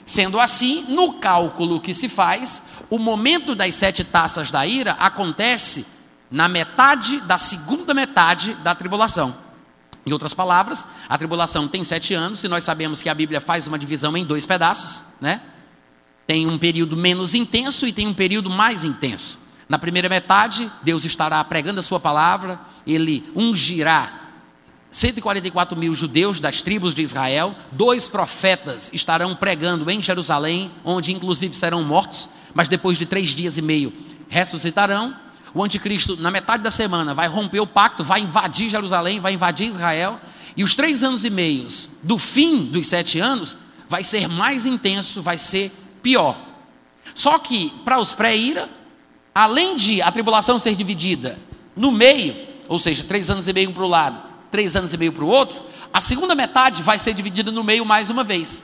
[0.06, 5.86] Sendo assim, no cálculo que se faz, o momento das sete taças da ira acontece
[6.32, 9.49] na metade da segunda metade da tribulação.
[10.06, 13.68] Em outras palavras, a tribulação tem sete anos, e nós sabemos que a Bíblia faz
[13.68, 15.42] uma divisão em dois pedaços, né?
[16.26, 19.40] Tem um período menos intenso e tem um período mais intenso.
[19.68, 24.20] Na primeira metade, Deus estará pregando a sua palavra, ele ungirá
[24.92, 31.56] 144 mil judeus das tribos de Israel, dois profetas estarão pregando em Jerusalém, onde inclusive
[31.56, 33.94] serão mortos, mas depois de três dias e meio
[34.28, 35.16] ressuscitarão.
[35.54, 39.68] O anticristo, na metade da semana, vai romper o pacto, vai invadir Jerusalém, vai invadir
[39.68, 40.20] Israel.
[40.56, 43.56] E os três anos e meios do fim dos sete anos
[43.88, 46.38] vai ser mais intenso, vai ser pior.
[47.16, 48.70] Só que, para os pré-ira,
[49.34, 51.40] além de a tribulação ser dividida
[51.76, 52.36] no meio,
[52.68, 55.28] ou seja, três anos e meio para o lado, três anos e meio para o
[55.28, 58.62] outro, a segunda metade vai ser dividida no meio mais uma vez.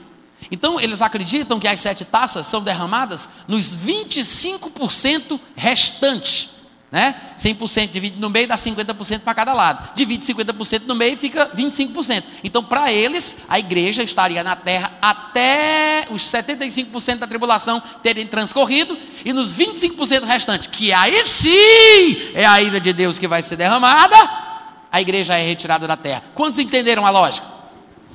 [0.50, 6.55] Então, eles acreditam que as sete taças são derramadas nos 25% restantes
[6.90, 7.16] né?
[7.36, 9.90] 100% divide no meio dá 50% para cada lado.
[9.94, 12.22] Divide 50% no meio fica 25%.
[12.44, 18.96] Então, para eles, a igreja estaria na terra até os 75% da tribulação terem transcorrido
[19.24, 23.56] e nos 25% restantes, que aí sim é a ira de Deus que vai ser
[23.56, 24.16] derramada,
[24.90, 26.22] a igreja é retirada da terra.
[26.34, 27.46] Quantos entenderam a lógica?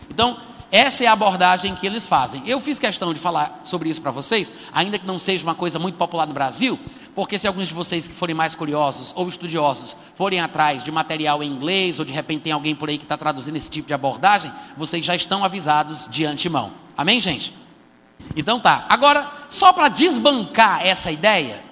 [0.10, 0.38] Então,
[0.72, 2.42] essa é a abordagem que eles fazem.
[2.46, 5.78] Eu fiz questão de falar sobre isso para vocês, ainda que não seja uma coisa
[5.78, 6.80] muito popular no Brasil,
[7.14, 11.44] porque se alguns de vocês que forem mais curiosos ou estudiosos forem atrás de material
[11.44, 13.94] em inglês, ou de repente tem alguém por aí que está traduzindo esse tipo de
[13.94, 16.72] abordagem, vocês já estão avisados de antemão.
[16.98, 17.54] Amém, gente?
[18.36, 18.86] Então tá.
[18.88, 21.64] Agora, só para desbancar essa ideia,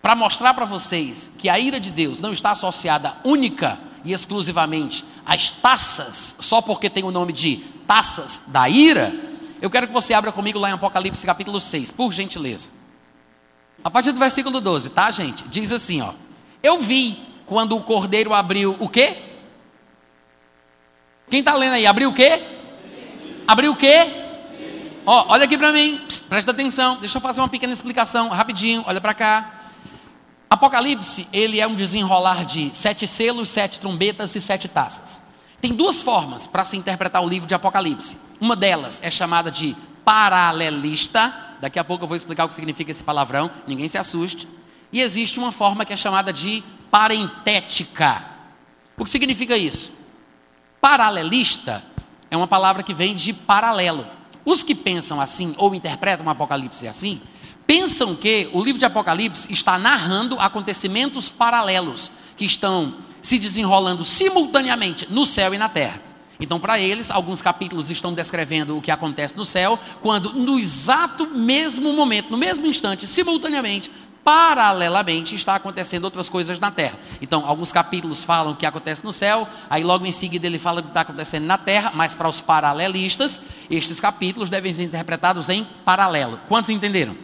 [0.00, 5.04] para mostrar para vocês que a ira de Deus não está associada única e exclusivamente
[5.26, 9.12] às taças, só porque tem o nome de taças da ira,
[9.60, 12.77] eu quero que você abra comigo lá em Apocalipse capítulo 6, por gentileza.
[13.82, 15.44] A partir do versículo 12, tá, gente?
[15.48, 16.12] Diz assim, ó.
[16.62, 19.16] Eu vi quando o cordeiro abriu o quê?
[21.30, 21.86] Quem está lendo aí?
[21.86, 22.42] Abriu o quê?
[23.46, 24.24] Abriu o quê?
[25.06, 26.98] Ó, olha aqui para mim, Psst, presta atenção.
[26.98, 28.84] Deixa eu fazer uma pequena explicação, rapidinho.
[28.86, 29.54] Olha para cá.
[30.50, 35.20] Apocalipse, ele é um desenrolar de sete selos, sete trombetas e sete taças.
[35.60, 38.18] Tem duas formas para se interpretar o livro de Apocalipse.
[38.40, 42.90] Uma delas é chamada de paralelista, Daqui a pouco eu vou explicar o que significa
[42.90, 44.48] esse palavrão, ninguém se assuste.
[44.92, 48.24] E existe uma forma que é chamada de parentética.
[48.96, 49.92] O que significa isso?
[50.80, 51.84] Paralelista
[52.30, 54.06] é uma palavra que vem de paralelo.
[54.44, 57.20] Os que pensam assim ou interpretam o Apocalipse assim,
[57.66, 65.06] pensam que o livro de Apocalipse está narrando acontecimentos paralelos que estão se desenrolando simultaneamente
[65.10, 66.07] no céu e na terra.
[66.40, 71.26] Então, para eles, alguns capítulos estão descrevendo o que acontece no céu, quando no exato
[71.26, 73.90] mesmo momento, no mesmo instante, simultaneamente,
[74.22, 76.98] paralelamente, está acontecendo outras coisas na terra.
[77.20, 80.80] Então, alguns capítulos falam o que acontece no céu, aí logo em seguida ele fala
[80.80, 85.48] o que está acontecendo na terra, mas para os paralelistas, estes capítulos devem ser interpretados
[85.48, 86.38] em paralelo.
[86.46, 87.16] Quantos entenderam?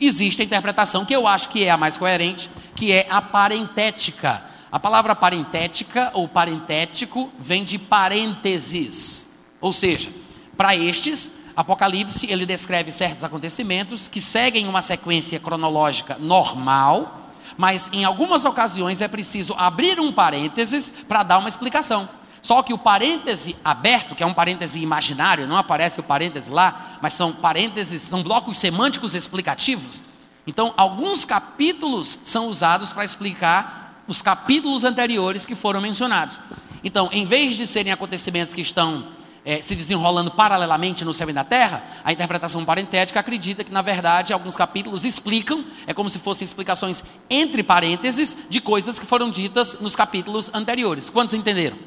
[0.00, 4.42] Existe a interpretação que eu acho que é a mais coerente, que é a parentética
[4.70, 9.26] a palavra parentética ou parentético vem de parênteses.
[9.60, 10.10] Ou seja,
[10.56, 18.04] para estes, Apocalipse ele descreve certos acontecimentos que seguem uma sequência cronológica normal, mas em
[18.04, 22.08] algumas ocasiões é preciso abrir um parênteses para dar uma explicação.
[22.40, 26.98] Só que o parêntese aberto, que é um parêntese imaginário, não aparece o parêntese lá,
[27.02, 30.04] mas são parênteses, são blocos semânticos explicativos.
[30.46, 36.40] Então, alguns capítulos são usados para explicar os capítulos anteriores que foram mencionados.
[36.82, 39.06] Então, em vez de serem acontecimentos que estão
[39.44, 43.82] é, se desenrolando paralelamente no céu e na terra, a interpretação parentética acredita que, na
[43.82, 49.30] verdade, alguns capítulos explicam, é como se fossem explicações entre parênteses de coisas que foram
[49.30, 51.10] ditas nos capítulos anteriores.
[51.10, 51.78] Quantos entenderam?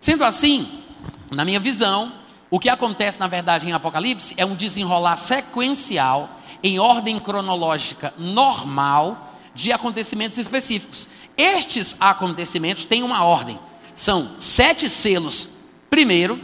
[0.00, 0.82] Sendo assim,
[1.30, 2.12] na minha visão,
[2.50, 9.33] o que acontece na verdade em Apocalipse é um desenrolar sequencial, em ordem cronológica normal,
[9.54, 11.08] de acontecimentos específicos.
[11.36, 13.58] Estes acontecimentos têm uma ordem.
[13.94, 15.48] São sete selos,
[15.88, 16.40] primeiro,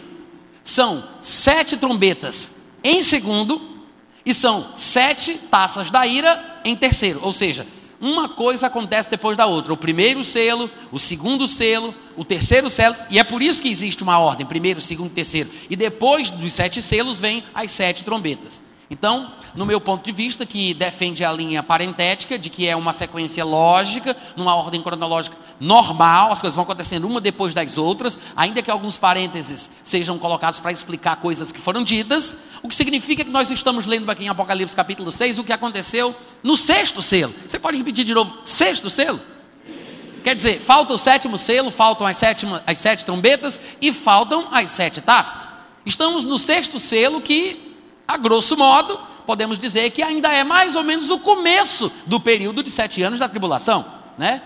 [0.63, 3.71] são sete trombetas em segundo,
[4.25, 7.21] e são sete taças da ira em terceiro.
[7.23, 7.67] Ou seja,
[8.01, 9.73] uma coisa acontece depois da outra.
[9.73, 14.03] O primeiro selo, o segundo selo, o terceiro selo, e é por isso que existe
[14.03, 15.51] uma ordem: primeiro, segundo, terceiro.
[15.69, 18.63] E depois dos sete selos vem as sete trombetas.
[18.91, 22.93] Então, no meu ponto de vista, que defende a linha parentética, de que é uma
[22.93, 28.61] sequência lógica, numa ordem cronológica normal, as coisas vão acontecendo uma depois das outras, ainda
[28.61, 33.31] que alguns parênteses sejam colocados para explicar coisas que foram ditas, o que significa que
[33.31, 37.33] nós estamos lendo aqui em Apocalipse capítulo 6 o que aconteceu no sexto selo.
[37.47, 39.21] Você pode repetir de novo: sexto selo?
[40.25, 44.69] Quer dizer, falta o sétimo selo, faltam as, sétima, as sete trombetas e faltam as
[44.71, 45.49] sete taças.
[45.87, 47.70] Estamos no sexto selo que
[48.11, 52.61] a grosso modo, podemos dizer que ainda é mais ou menos o começo do período
[52.61, 53.87] de sete anos da tribulação,
[54.19, 54.43] né?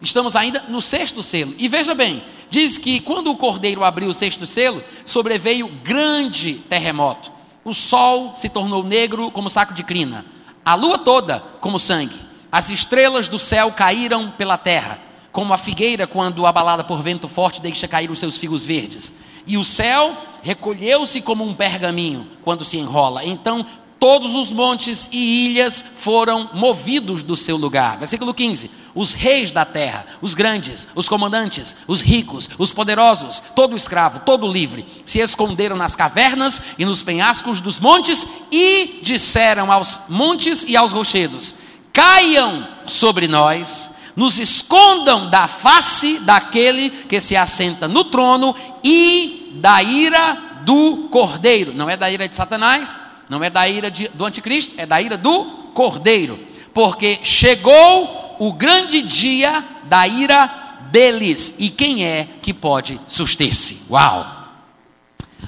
[0.00, 1.54] Estamos ainda no sexto selo.
[1.58, 7.30] E veja bem, diz que quando o cordeiro abriu o sexto selo, sobreveio grande terremoto.
[7.62, 10.24] O sol se tornou negro como saco de crina,
[10.64, 12.18] a lua toda como sangue.
[12.50, 14.98] As estrelas do céu caíram pela terra,
[15.32, 19.12] como a figueira quando abalada por vento forte deixa cair os seus figos verdes.
[19.46, 23.24] E o céu recolheu-se como um pergaminho quando se enrola.
[23.24, 23.66] Então
[24.00, 27.98] todos os montes e ilhas foram movidos do seu lugar.
[27.98, 33.76] Versículo 15: Os reis da terra, os grandes, os comandantes, os ricos, os poderosos, todo
[33.76, 40.00] escravo, todo livre, se esconderam nas cavernas e nos penhascos dos montes e disseram aos
[40.08, 41.54] montes e aos rochedos:
[41.92, 43.90] Caiam sobre nós.
[44.20, 48.54] Nos escondam da face daquele que se assenta no trono
[48.84, 51.72] e da ira do cordeiro.
[51.72, 55.00] Não é da ira de Satanás, não é da ira de, do anticristo, é da
[55.00, 56.38] ira do cordeiro.
[56.74, 60.48] Porque chegou o grande dia da ira
[60.90, 61.54] deles.
[61.58, 63.80] E quem é que pode suster-se?
[63.88, 64.50] Uau!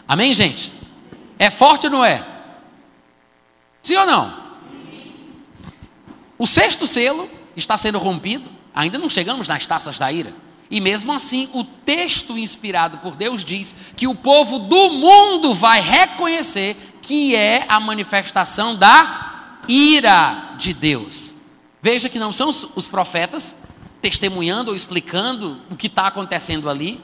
[0.08, 0.72] Amém, gente?
[1.38, 2.26] É forte ou não é?
[3.82, 4.34] Sim ou não?
[6.38, 8.61] O sexto selo está sendo rompido.
[8.74, 10.32] Ainda não chegamos nas taças da ira.
[10.70, 15.80] E mesmo assim, o texto inspirado por Deus diz que o povo do mundo vai
[15.80, 21.34] reconhecer que é a manifestação da ira de Deus.
[21.82, 23.54] Veja que não são os profetas
[24.00, 27.00] testemunhando ou explicando o que está acontecendo ali.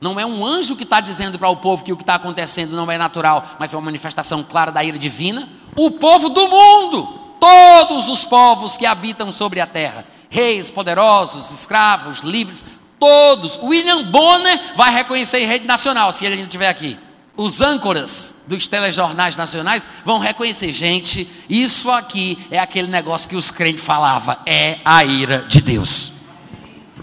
[0.00, 2.74] Não é um anjo que está dizendo para o povo que o que está acontecendo
[2.74, 5.48] não é natural, mas é uma manifestação clara da ira divina.
[5.76, 7.06] O povo do mundo,
[7.38, 12.64] todos os povos que habitam sobre a terra, reis, poderosos, escravos, livres,
[13.00, 13.58] Todos.
[13.62, 16.98] William Bonner vai reconhecer em rede nacional, se ele ainda estiver aqui.
[17.34, 23.50] Os âncoras dos telejornais nacionais vão reconhecer, gente, isso aqui é aquele negócio que os
[23.50, 26.12] crentes falavam, é a ira de Deus.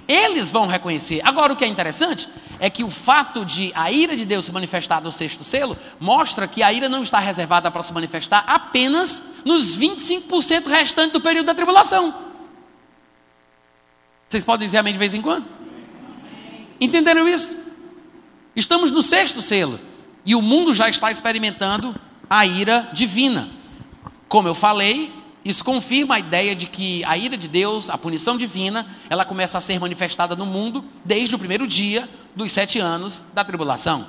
[0.07, 1.19] Eles vão reconhecer.
[1.23, 4.51] Agora, o que é interessante é que o fato de a ira de Deus se
[4.51, 9.23] manifestar no sexto selo mostra que a ira não está reservada para se manifestar apenas
[9.43, 12.26] nos 25% restantes do período da tribulação.
[14.29, 15.45] Vocês podem dizer amém de vez em quando?
[16.81, 17.55] Entenderam isso?
[18.55, 19.79] Estamos no sexto selo
[20.25, 21.95] e o mundo já está experimentando
[22.29, 23.49] a ira divina.
[24.27, 25.13] Como eu falei,
[25.45, 29.57] isso confirma a ideia de que a ira de Deus, a punição divina, ela começa
[29.57, 34.07] a ser manifestada no mundo desde o primeiro dia dos sete anos da tribulação.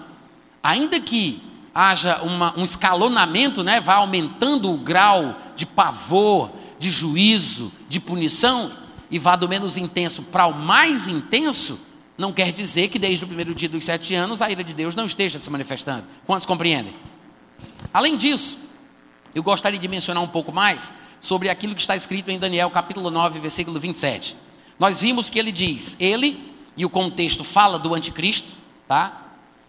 [0.61, 1.41] Ainda que
[1.73, 8.73] haja uma, um escalonamento, né, vai aumentando o grau de pavor, de juízo, de punição,
[9.11, 11.79] e vá do menos intenso para o mais intenso,
[12.17, 14.95] não quer dizer que desde o primeiro dia dos sete anos a ira de Deus
[14.95, 16.05] não esteja se manifestando.
[16.27, 16.95] Quantos compreendem?
[17.93, 18.59] Além disso,
[19.35, 23.11] eu gostaria de mencionar um pouco mais sobre aquilo que está escrito em Daniel capítulo
[23.11, 24.37] 9, versículo 27.
[24.79, 28.49] Nós vimos que ele diz, ele, e o contexto fala do anticristo,
[28.87, 29.27] tá?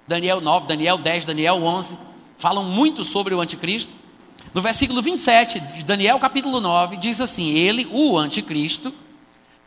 [0.07, 1.97] Daniel 9, Daniel 10, Daniel 11,
[2.37, 3.91] falam muito sobre o anticristo.
[4.53, 8.93] No versículo 27 de Daniel capítulo 9, diz assim: Ele, o anticristo,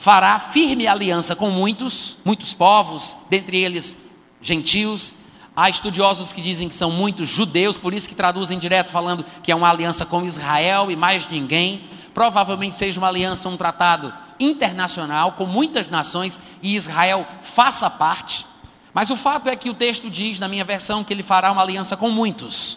[0.03, 3.97] fará firme aliança com muitos, muitos povos, dentre eles
[4.41, 5.15] gentios.
[5.55, 9.53] Há estudiosos que dizem que são muitos judeus, por isso que traduzem direto falando que
[9.53, 11.85] é uma aliança com Israel e mais ninguém.
[12.13, 18.45] Provavelmente seja uma aliança, um tratado internacional com muitas nações e Israel faça parte.
[18.93, 21.63] Mas o fato é que o texto diz, na minha versão, que ele fará uma
[21.63, 22.77] aliança com muitos,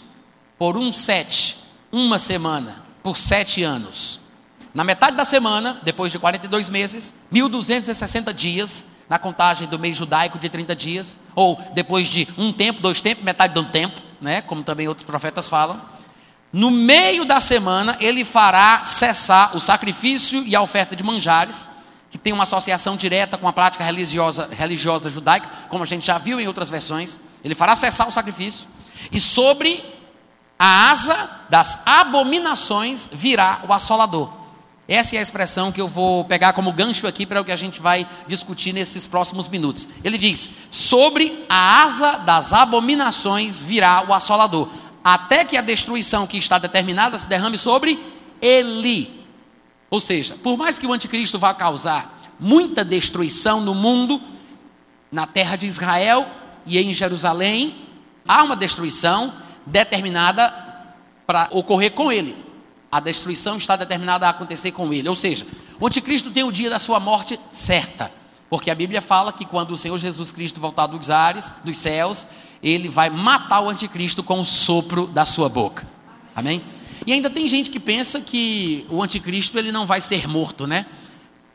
[0.59, 1.57] por um sete,
[1.91, 4.24] uma semana, por sete anos.
[4.75, 10.37] Na metade da semana, depois de 42 meses, 1260 dias, na contagem do mês judaico
[10.37, 14.41] de 30 dias, ou depois de um tempo, dois tempos, metade de um tempo, né,
[14.41, 15.79] como também outros profetas falam,
[16.51, 21.65] no meio da semana ele fará cessar o sacrifício e a oferta de manjares,
[22.11, 26.17] que tem uma associação direta com a prática religiosa, religiosa judaica, como a gente já
[26.17, 27.17] viu em outras versões.
[27.45, 28.67] Ele fará cessar o sacrifício,
[29.09, 29.85] e sobre
[30.59, 34.43] a asa das abominações virá o assolador.
[34.87, 37.55] Essa é a expressão que eu vou pegar como gancho aqui para o que a
[37.55, 39.87] gente vai discutir nesses próximos minutos.
[40.03, 44.69] Ele diz: Sobre a asa das abominações virá o assolador,
[45.03, 47.99] até que a destruição que está determinada se derrame sobre
[48.39, 49.25] ele.
[49.89, 54.21] Ou seja, por mais que o anticristo vá causar muita destruição no mundo,
[55.11, 56.27] na terra de Israel
[56.63, 57.87] e em Jerusalém,
[58.27, 59.33] há uma destruição
[59.65, 60.53] determinada
[61.25, 62.44] para ocorrer com ele.
[62.95, 65.09] A destruição está determinada a acontecer com ele.
[65.09, 65.45] Ou seja,
[65.81, 68.09] o anticristo tem o dia da sua morte certa.
[68.49, 72.25] Porque a Bíblia fala que quando o Senhor Jesus Cristo voltar dos ares, dos céus,
[72.63, 75.85] ele vai matar o anticristo com o sopro da sua boca.
[76.33, 76.63] Amém?
[77.05, 80.85] E ainda tem gente que pensa que o anticristo ele não vai ser morto, né?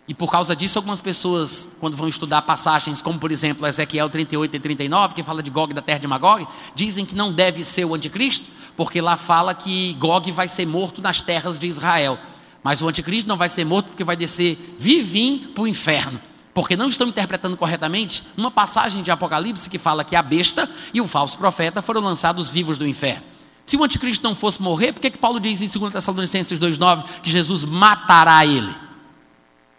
[0.06, 4.56] E por causa disso, algumas pessoas, quando vão estudar passagens, como por exemplo Ezequiel 38
[4.56, 7.86] e 39, que fala de Gog da terra de Magog, dizem que não deve ser
[7.86, 8.44] o anticristo,
[8.80, 12.18] porque lá fala que Gog vai ser morto nas terras de Israel.
[12.62, 16.18] Mas o anticristo não vai ser morto porque vai descer vivinho para o inferno.
[16.54, 21.00] Porque não estão interpretando corretamente uma passagem de Apocalipse que fala que a besta e
[21.02, 23.22] o falso profeta foram lançados vivos do inferno.
[23.66, 27.04] Se o anticristo não fosse morrer, por que, que Paulo diz em 2 Tessalonicenses 2,9
[27.22, 28.74] que Jesus matará ele?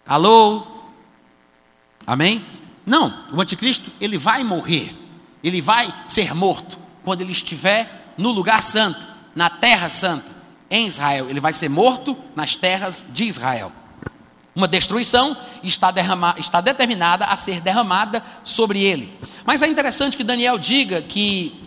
[0.06, 0.62] Alô?
[2.06, 2.44] Amém?
[2.86, 4.96] Não, o anticristo, ele vai morrer.
[5.42, 10.30] Ele vai ser morto quando ele estiver no lugar santo, na terra santa,
[10.70, 11.28] em Israel.
[11.28, 13.72] Ele vai ser morto nas terras de Israel.
[14.54, 19.18] Uma destruição está, derrama, está determinada a ser derramada sobre ele.
[19.44, 21.62] Mas é interessante que Daniel diga que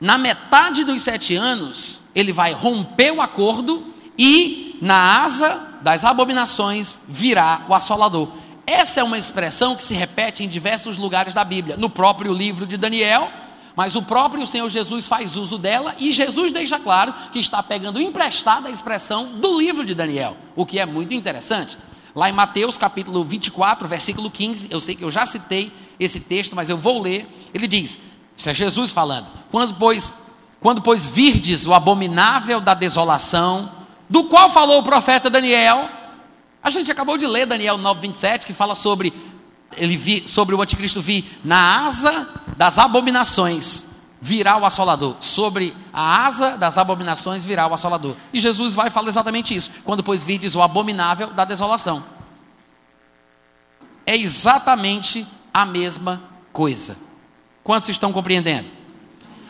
[0.00, 6.98] na metade dos sete anos ele vai romper o acordo e na asa das abominações
[7.08, 8.28] virá o assolador.
[8.66, 12.66] Essa é uma expressão que se repete em diversos lugares da Bíblia, no próprio livro
[12.66, 13.30] de Daniel,
[13.76, 18.00] mas o próprio Senhor Jesus faz uso dela e Jesus deixa claro que está pegando
[18.00, 21.78] emprestada a expressão do livro de Daniel, o que é muito interessante.
[22.14, 26.54] Lá em Mateus capítulo 24, versículo 15, eu sei que eu já citei esse texto,
[26.54, 27.26] mas eu vou ler.
[27.54, 27.98] Ele diz:
[28.36, 29.28] Isso é Jesus falando.
[29.50, 30.12] Quando, pois,
[30.60, 33.72] quando, pois, virdes o abominável da desolação,
[34.10, 35.88] do qual falou o profeta Daniel.
[36.62, 39.12] A gente acabou de ler Daniel 9:27 que fala sobre
[39.76, 42.28] ele vi, sobre o anticristo vir na asa
[42.62, 43.86] das abominações
[44.20, 45.16] virá o assolador.
[45.18, 48.14] Sobre a asa das abominações virá o assolador.
[48.32, 49.68] E Jesus vai falar exatamente isso.
[49.82, 52.04] Quando pois vides o abominável da desolação.
[54.06, 56.96] É exatamente a mesma coisa.
[57.64, 58.70] Quantos estão compreendendo?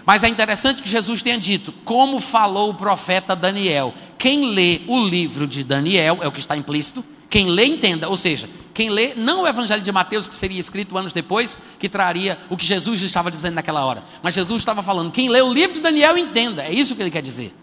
[0.06, 3.92] Mas é interessante que Jesus tenha dito, como falou o profeta Daniel.
[4.16, 8.16] Quem lê o livro de Daniel, é o que está implícito, quem lê entenda, ou
[8.18, 12.38] seja, quem lê não o evangelho de Mateus, que seria escrito anos depois, que traria
[12.50, 14.04] o que Jesus estava dizendo naquela hora.
[14.22, 17.10] Mas Jesus estava falando, quem lê o livro de Daniel entenda, é isso que ele
[17.10, 17.56] quer dizer.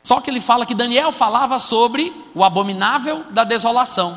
[0.00, 4.16] Só que ele fala que Daniel falava sobre o abominável da desolação.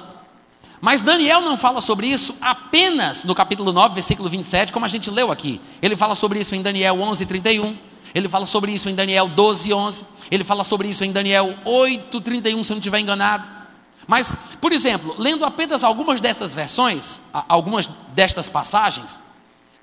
[0.79, 5.09] Mas Daniel não fala sobre isso apenas no capítulo 9, versículo 27, como a gente
[5.09, 5.59] leu aqui.
[5.81, 7.75] Ele fala sobre isso em Daniel 11, 31.
[8.13, 10.05] Ele fala sobre isso em Daniel 12, 11.
[10.29, 13.60] Ele fala sobre isso em Daniel 8, 31, se eu não estiver enganado.
[14.07, 19.19] Mas, por exemplo, lendo apenas algumas dessas versões, algumas destas passagens,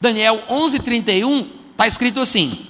[0.00, 2.66] Daniel 11, 31, está escrito assim: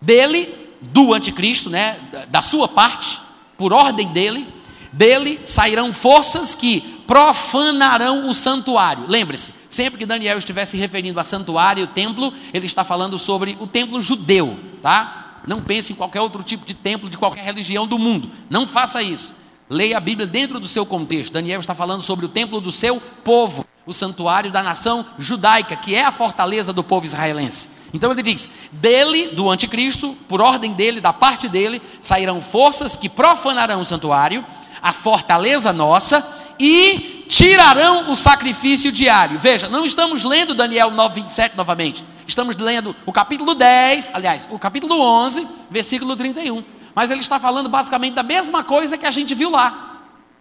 [0.00, 3.20] dele, do anticristo, né, da sua parte,
[3.56, 4.46] por ordem dele,
[4.92, 9.04] dele sairão forças que profanarão o santuário.
[9.08, 13.18] Lembre-se, sempre que Daniel estiver se referindo a santuário e o templo, ele está falando
[13.18, 15.40] sobre o templo judeu, tá?
[15.46, 18.30] Não pense em qualquer outro tipo de templo de qualquer religião do mundo.
[18.48, 19.34] Não faça isso.
[19.68, 21.32] Leia a Bíblia dentro do seu contexto.
[21.32, 25.94] Daniel está falando sobre o templo do seu povo, o santuário da nação judaica, que
[25.94, 27.68] é a fortaleza do povo israelense.
[27.92, 33.08] Então ele diz: dele, do anticristo, por ordem dele, da parte dele, sairão forças que
[33.08, 34.44] profanarão o santuário,
[34.80, 36.26] a fortaleza nossa,
[36.58, 39.38] e tirarão o sacrifício diário.
[39.38, 42.04] Veja, não estamos lendo Daniel 9, 27 novamente.
[42.26, 46.62] Estamos lendo o capítulo 10, aliás, o capítulo 11, versículo 31.
[46.94, 50.00] Mas ele está falando basicamente da mesma coisa que a gente viu lá.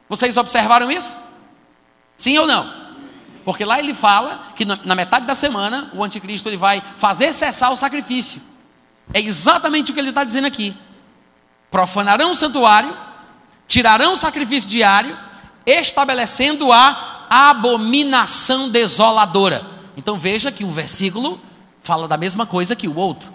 [0.09, 1.15] Vocês observaram isso?
[2.17, 2.81] Sim ou não?
[3.43, 7.71] Porque lá ele fala que na metade da semana o anticristo ele vai fazer cessar
[7.71, 8.41] o sacrifício.
[9.13, 10.75] É exatamente o que ele está dizendo aqui.
[11.71, 12.95] Profanarão o santuário,
[13.67, 15.17] tirarão o sacrifício diário,
[15.65, 19.65] estabelecendo a abominação desoladora.
[19.95, 21.39] Então veja que um versículo
[21.81, 23.33] fala da mesma coisa que o outro.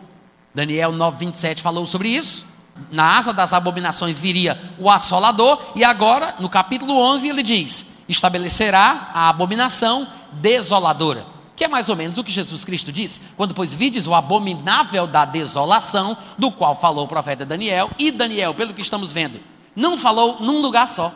[0.55, 2.47] Daniel 9:27 falou sobre isso.
[2.91, 9.11] Na asa das abominações viria o assolador, e agora, no capítulo 11, ele diz: estabelecerá
[9.13, 11.27] a abominação desoladora.
[11.57, 15.07] Que é mais ou menos o que Jesus Cristo disse, quando pois vides o abominável
[15.07, 19.41] da desolação, do qual falou o profeta Daniel, e Daniel, pelo que estamos vendo,
[19.75, 21.13] não falou num lugar só.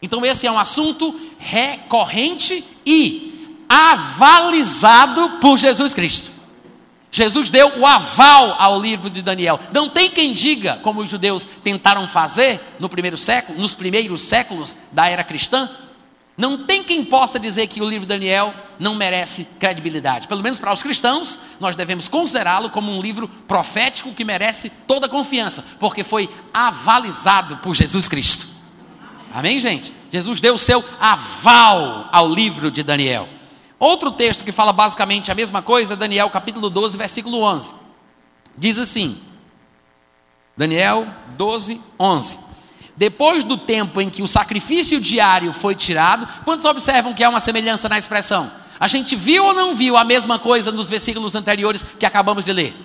[0.00, 6.31] Então esse é um assunto recorrente e avalizado por Jesus Cristo.
[7.14, 9.60] Jesus deu o aval ao livro de Daniel.
[9.70, 14.74] Não tem quem diga, como os judeus tentaram fazer no primeiro século, nos primeiros séculos
[14.90, 15.68] da era cristã,
[16.38, 20.26] não tem quem possa dizer que o livro de Daniel não merece credibilidade.
[20.26, 25.06] Pelo menos para os cristãos, nós devemos considerá-lo como um livro profético que merece toda
[25.06, 28.48] confiança, porque foi avalizado por Jesus Cristo.
[29.34, 29.92] Amém, gente?
[30.10, 33.28] Jesus deu o seu aval ao livro de Daniel.
[33.82, 37.74] Outro texto que fala basicamente a mesma coisa, Daniel capítulo 12, versículo 11.
[38.56, 39.20] Diz assim:
[40.56, 41.04] Daniel
[41.36, 42.38] 12, 11.
[42.96, 47.40] Depois do tempo em que o sacrifício diário foi tirado, quantos observam que há uma
[47.40, 48.52] semelhança na expressão?
[48.78, 52.52] A gente viu ou não viu a mesma coisa nos versículos anteriores que acabamos de
[52.52, 52.76] ler?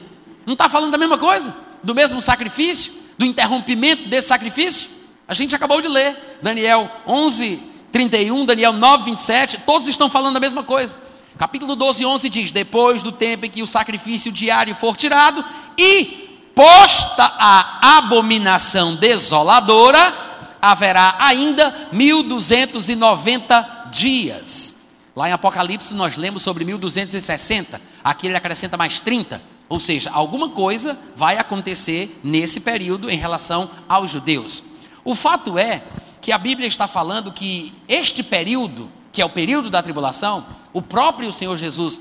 [0.47, 1.55] Não está falando da mesma coisa?
[1.83, 2.91] Do mesmo sacrifício?
[3.19, 4.89] Do interrompimento desse sacrifício?
[5.27, 6.39] A gente acabou de ler.
[6.41, 7.61] Daniel 11,
[7.97, 10.99] 31, Daniel 9, 27, todos estão falando a mesma coisa.
[11.35, 15.43] Capítulo 12, 11 diz: Depois do tempo em que o sacrifício diário for tirado
[15.75, 20.13] e posta a abominação desoladora,
[20.61, 24.75] haverá ainda 1290 dias.
[25.15, 29.41] Lá em Apocalipse nós lemos sobre 1260, aqui ele acrescenta mais 30.
[29.67, 34.63] Ou seja, alguma coisa vai acontecer nesse período em relação aos judeus.
[35.03, 35.81] O fato é
[36.22, 40.82] que a Bíblia está falando que este período, que é o período da tribulação, o
[40.82, 41.99] próprio Senhor Jesus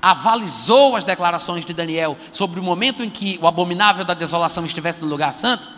[0.00, 5.02] avalizou as declarações de Daniel sobre o momento em que o abominável da desolação estivesse
[5.02, 5.68] no lugar santo.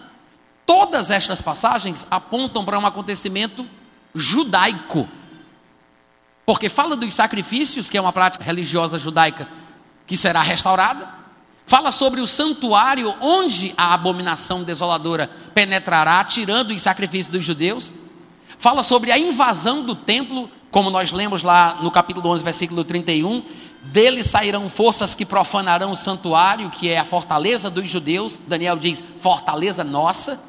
[0.66, 3.66] Todas estas passagens apontam para um acontecimento
[4.14, 5.08] judaico.
[6.44, 9.48] Porque fala dos sacrifícios, que é uma prática religiosa judaica
[10.06, 11.08] que será restaurada,
[11.70, 17.94] Fala sobre o santuário onde a abominação desoladora penetrará, tirando os sacrifícios dos judeus.
[18.58, 23.44] Fala sobre a invasão do templo, como nós lemos lá no capítulo 11, versículo 31.
[23.82, 28.36] Dele sairão forças que profanarão o santuário, que é a fortaleza dos judeus.
[28.48, 30.40] Daniel diz: fortaleza nossa.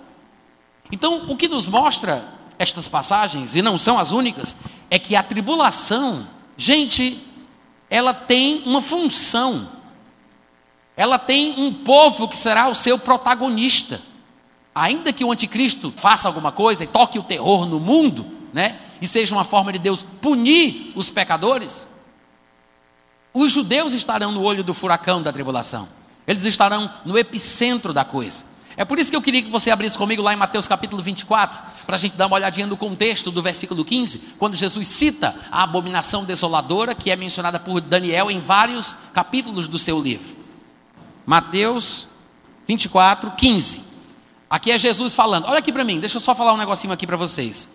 [0.91, 2.25] Então, o que nos mostra
[2.57, 4.57] estas passagens, e não são as únicas,
[4.89, 7.23] é que a tribulação, gente,
[7.91, 9.79] ela tem uma função
[11.01, 13.99] ela tem um povo que será o seu protagonista.
[14.73, 18.23] Ainda que o anticristo faça alguma coisa e toque o terror no mundo,
[18.53, 18.77] né?
[19.01, 21.87] E seja uma forma de Deus punir os pecadores,
[23.33, 25.89] os judeus estarão no olho do furacão da tribulação.
[26.27, 28.45] Eles estarão no epicentro da coisa.
[28.77, 31.59] É por isso que eu queria que você abrisse comigo lá em Mateus capítulo 24,
[31.83, 35.63] para a gente dar uma olhadinha no contexto do versículo 15, quando Jesus cita a
[35.63, 40.40] abominação desoladora que é mencionada por Daniel em vários capítulos do seu livro.
[41.25, 42.07] Mateus
[42.67, 43.81] 24, 15.
[44.49, 45.45] Aqui é Jesus falando.
[45.45, 47.69] Olha aqui para mim, deixa eu só falar um negocinho aqui para vocês.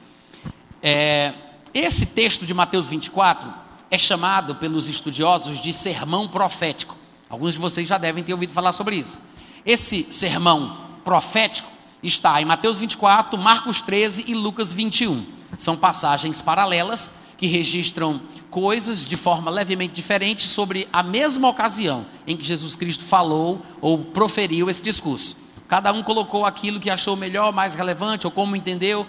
[0.83, 1.33] É,
[1.73, 3.53] esse texto de Mateus 24
[3.91, 6.97] é chamado pelos estudiosos de sermão profético.
[7.29, 9.21] Alguns de vocês já devem ter ouvido falar sobre isso.
[9.65, 11.69] Esse sermão profético
[12.03, 15.25] está em Mateus 24, Marcos 13 e Lucas 21.
[15.59, 18.21] São passagens paralelas que registram
[18.57, 23.99] coisas de forma levemente diferente sobre a mesma ocasião em que Jesus Cristo falou ou
[23.99, 25.37] proferiu esse discurso.
[25.69, 29.07] Cada um colocou aquilo que achou melhor, mais relevante ou como entendeu,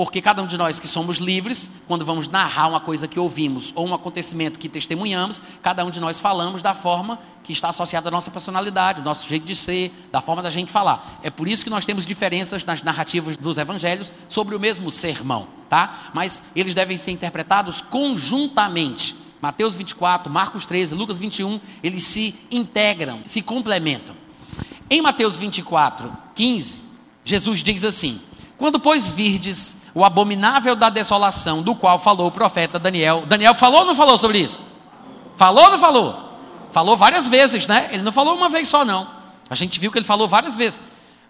[0.00, 3.70] porque cada um de nós que somos livres, quando vamos narrar uma coisa que ouvimos
[3.74, 8.08] ou um acontecimento que testemunhamos, cada um de nós falamos da forma que está associada
[8.08, 11.20] à nossa personalidade, nosso jeito de ser, da forma da gente falar.
[11.22, 15.46] É por isso que nós temos diferenças nas narrativas dos evangelhos sobre o mesmo sermão,
[15.68, 16.08] tá?
[16.14, 19.14] Mas eles devem ser interpretados conjuntamente.
[19.38, 24.14] Mateus 24, Marcos 13, Lucas 21, eles se integram, se complementam.
[24.88, 26.80] Em Mateus 24, 15,
[27.22, 28.18] Jesus diz assim:
[28.60, 33.24] Quando, pois, virdes o abominável da desolação, do qual falou o profeta Daniel.
[33.26, 34.60] Daniel falou ou não falou sobre isso?
[35.38, 36.30] Falou ou não falou?
[36.70, 37.88] Falou várias vezes, né?
[37.90, 39.08] Ele não falou uma vez só, não.
[39.48, 40.78] A gente viu que ele falou várias vezes.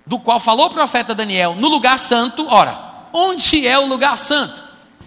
[0.04, 2.48] Do qual falou o profeta Daniel no lugar santo.
[2.50, 2.76] Ora,
[3.12, 4.64] onde é o lugar santo?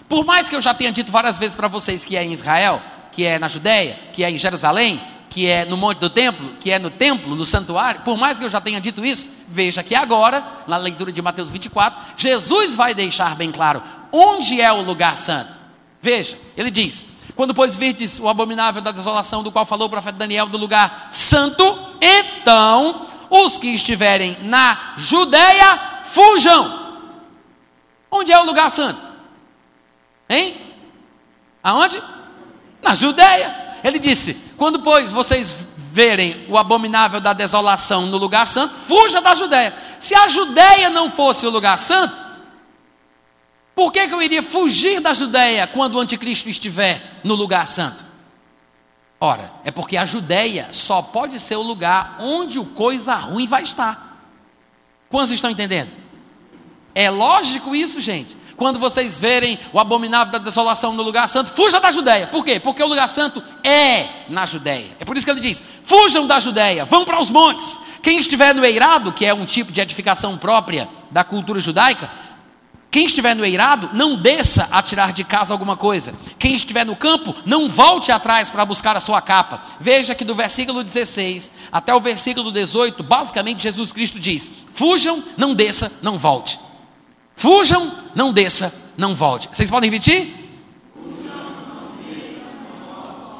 [0.08, 2.82] Por mais que eu já tenha dito várias vezes para vocês que é em Israel,
[3.12, 5.02] que é na Judéia, que é em Jerusalém,
[5.34, 8.46] que é no monte do templo, que é no templo, no santuário, por mais que
[8.46, 12.94] eu já tenha dito isso, veja que agora, na leitura de Mateus 24, Jesus vai
[12.94, 13.82] deixar bem claro
[14.12, 15.58] onde é o lugar santo.
[16.00, 17.04] Veja, ele diz:
[17.36, 21.08] Quando, pois, virdes o abominável da desolação, do qual falou o profeta Daniel, do lugar
[21.10, 21.64] santo,
[22.00, 27.00] então os que estiverem na Judéia fujam.
[28.12, 29.04] Onde é o lugar santo?
[30.30, 30.62] Hein?
[31.64, 32.00] Aonde?
[32.84, 33.63] Na Judéia.
[33.84, 35.56] Ele disse: Quando, pois, vocês
[35.92, 39.76] verem o abominável da desolação no lugar santo, fuja da Judéia.
[40.00, 42.24] Se a Judéia não fosse o lugar santo,
[43.76, 48.06] por que, que eu iria fugir da Judéia quando o anticristo estiver no lugar santo?
[49.20, 53.64] Ora, é porque a Judéia só pode ser o lugar onde o coisa ruim vai
[53.64, 54.20] estar.
[55.10, 55.92] Quantos estão entendendo?
[56.96, 58.36] É lógico isso, gente.
[58.56, 62.28] Quando vocês verem o abominável da desolação no lugar santo, fuja da Judéia.
[62.28, 62.60] Por quê?
[62.60, 64.96] Porque o lugar santo é na Judéia.
[65.00, 67.80] É por isso que ele diz: fujam da Judéia, vão para os montes.
[68.02, 72.10] Quem estiver no eirado, que é um tipo de edificação própria da cultura judaica,
[72.94, 76.14] quem estiver no eirado, não desça a tirar de casa alguma coisa.
[76.38, 79.64] Quem estiver no campo, não volte atrás para buscar a sua capa.
[79.80, 85.56] Veja que do versículo 16 até o versículo 18, basicamente Jesus Cristo diz: fujam, não
[85.56, 86.60] desça, não volte.
[87.36, 89.50] Fujam, não desça, não volte.
[89.52, 90.44] Vocês podem repetir?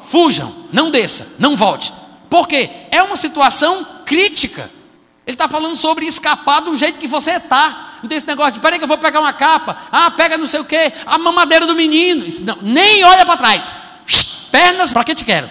[0.04, 1.92] Fujam, não desça, não volte.
[2.28, 2.70] Por quê?
[2.90, 4.70] É uma situação crítica.
[5.26, 7.98] Ele está falando sobre escapar do jeito que você está.
[8.02, 9.76] Não tem esse negócio de, peraí que eu vou pegar uma capa.
[9.90, 12.26] Ah, pega não sei o quê, a mamadeira do menino.
[12.42, 13.64] Não, nem olha para trás.
[14.50, 15.50] Pernas, para que te quero?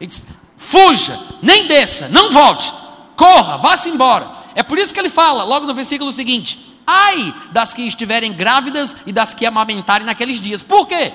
[0.00, 0.22] Ele diz,
[0.56, 2.72] fuja, nem desça, não volte.
[3.16, 4.30] Corra, vá-se embora.
[4.54, 8.94] É por isso que ele fala, logo no versículo seguinte: Ai das que estiverem grávidas
[9.04, 10.62] e das que amamentarem naqueles dias.
[10.62, 11.12] Por quê?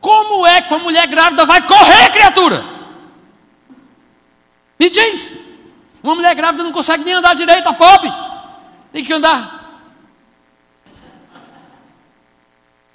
[0.00, 2.64] Como é que uma mulher grávida vai correr, criatura?
[4.78, 5.32] Me diz.
[6.02, 8.12] Uma mulher grávida não consegue nem andar direito, a pobre.
[8.92, 9.64] Tem que andar.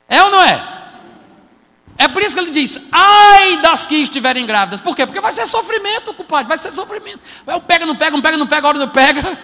[0.07, 0.80] É ou não é?
[1.97, 4.80] É por isso que ele diz: ai das que estiverem grávidas.
[4.80, 5.05] Por quê?
[5.05, 7.20] Porque vai ser sofrimento, culpado, vai ser sofrimento.
[7.45, 9.38] Eu pega, não pega, não pega, não pega, a hora não pega.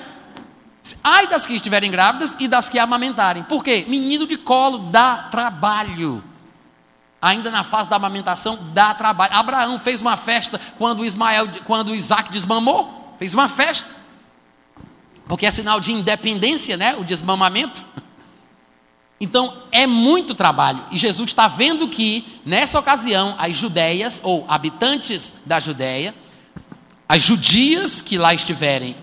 [1.04, 3.44] Ai das que estiverem grávidas e das que amamentarem.
[3.44, 3.86] Por quê?
[3.88, 6.24] Menino de colo dá trabalho.
[7.22, 9.34] Ainda na fase da amamentação, dá trabalho.
[9.34, 13.16] Abraão fez uma festa quando Ismael, quando Isaac desmamou.
[13.18, 13.90] Fez uma festa.
[15.28, 16.96] Porque é sinal de independência, né?
[16.96, 17.84] O desmamamento.
[19.20, 20.84] Então é muito trabalho.
[20.92, 26.14] E Jesus está vendo que, nessa ocasião, as judeias, ou habitantes da Judéia,
[27.08, 28.96] as judias que lá estiverem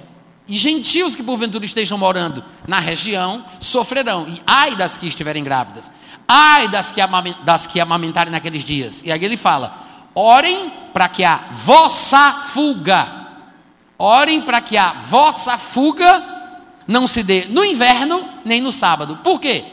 [0.52, 4.26] e gentios que porventura estejam morando na região sofrerão.
[4.28, 5.90] E ai das que estiverem grávidas,
[6.28, 7.00] ai das que,
[7.42, 9.00] das que amamentarem naqueles dias.
[9.02, 9.74] E aí ele fala:
[10.14, 13.30] orem para que a vossa fuga,
[13.96, 16.22] orem para que a vossa fuga
[16.86, 19.20] não se dê no inverno nem no sábado.
[19.24, 19.64] Por quê?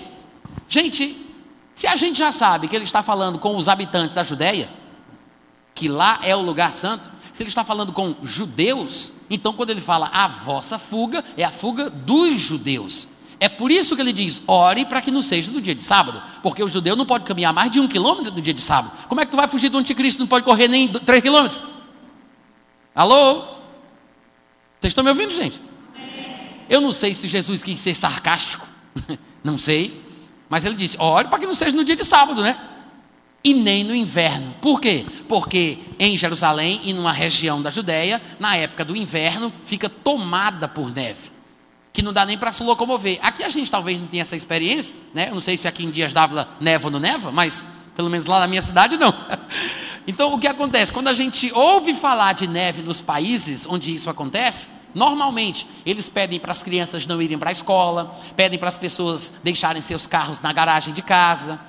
[0.70, 1.28] Gente,
[1.76, 4.70] se a gente já sabe que ele está falando com os habitantes da Judéia,
[5.76, 9.82] que lá é o lugar santo, se ele está falando com judeus, então quando ele
[9.82, 13.08] fala a vossa fuga, é a fuga dos judeus.
[13.40, 16.22] É por isso que ele diz: ore para que não seja no dia de sábado,
[16.44, 18.92] porque o judeu não pode caminhar mais de um quilômetro no dia de sábado.
[19.08, 20.20] Como é que tu vai fugir do anticristo?
[20.20, 21.62] Não pode correr nem três quilômetros?
[22.94, 23.44] Alô?
[24.80, 25.62] Vocês estão me ouvindo, gente?
[26.70, 28.68] Eu não sei se Jesus quis ser sarcástico,
[29.44, 30.04] não sei,
[30.50, 32.60] mas ele disse: ore para que não seja no dia de sábado, né?
[33.44, 34.54] E nem no inverno.
[34.62, 35.06] Por quê?
[35.28, 40.94] Porque em Jerusalém e numa região da Judéia, na época do inverno, fica tomada por
[40.94, 41.32] neve,
[41.94, 43.20] que não dá nem para se locomover.
[43.22, 45.30] Aqui a gente talvez não tenha essa experiência, né?
[45.30, 47.64] Eu não sei se aqui em Dias d'Ávila neva ou não neva, mas
[47.96, 49.14] pelo menos lá na minha cidade não.
[50.08, 50.92] Então o que acontece?
[50.92, 56.40] Quando a gente ouve falar de neve nos países onde isso acontece, Normalmente, eles pedem
[56.40, 60.42] para as crianças não irem para a escola, pedem para as pessoas deixarem seus carros
[60.42, 61.60] na garagem de casa,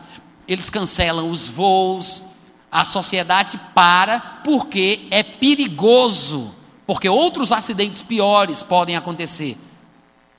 [0.52, 2.24] eles cancelam os voos,
[2.72, 6.52] a sociedade para, porque é perigoso,
[6.84, 9.56] porque outros acidentes piores podem acontecer.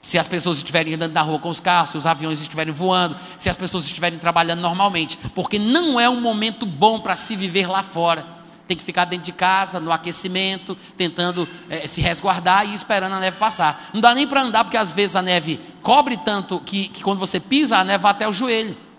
[0.02, 3.16] Se as pessoas estiverem andando na rua com os carros, se os aviões estiverem voando,
[3.38, 7.66] se as pessoas estiverem trabalhando normalmente, porque não é um momento bom para se viver
[7.68, 8.26] lá fora.
[8.68, 13.20] Tem que ficar dentro de casa, no aquecimento, tentando é, se resguardar e esperando a
[13.20, 13.90] neve passar.
[13.94, 17.20] Não dá nem para andar, porque às vezes a neve cobre tanto que, que quando
[17.20, 18.91] você pisa, a neve vai até o joelho.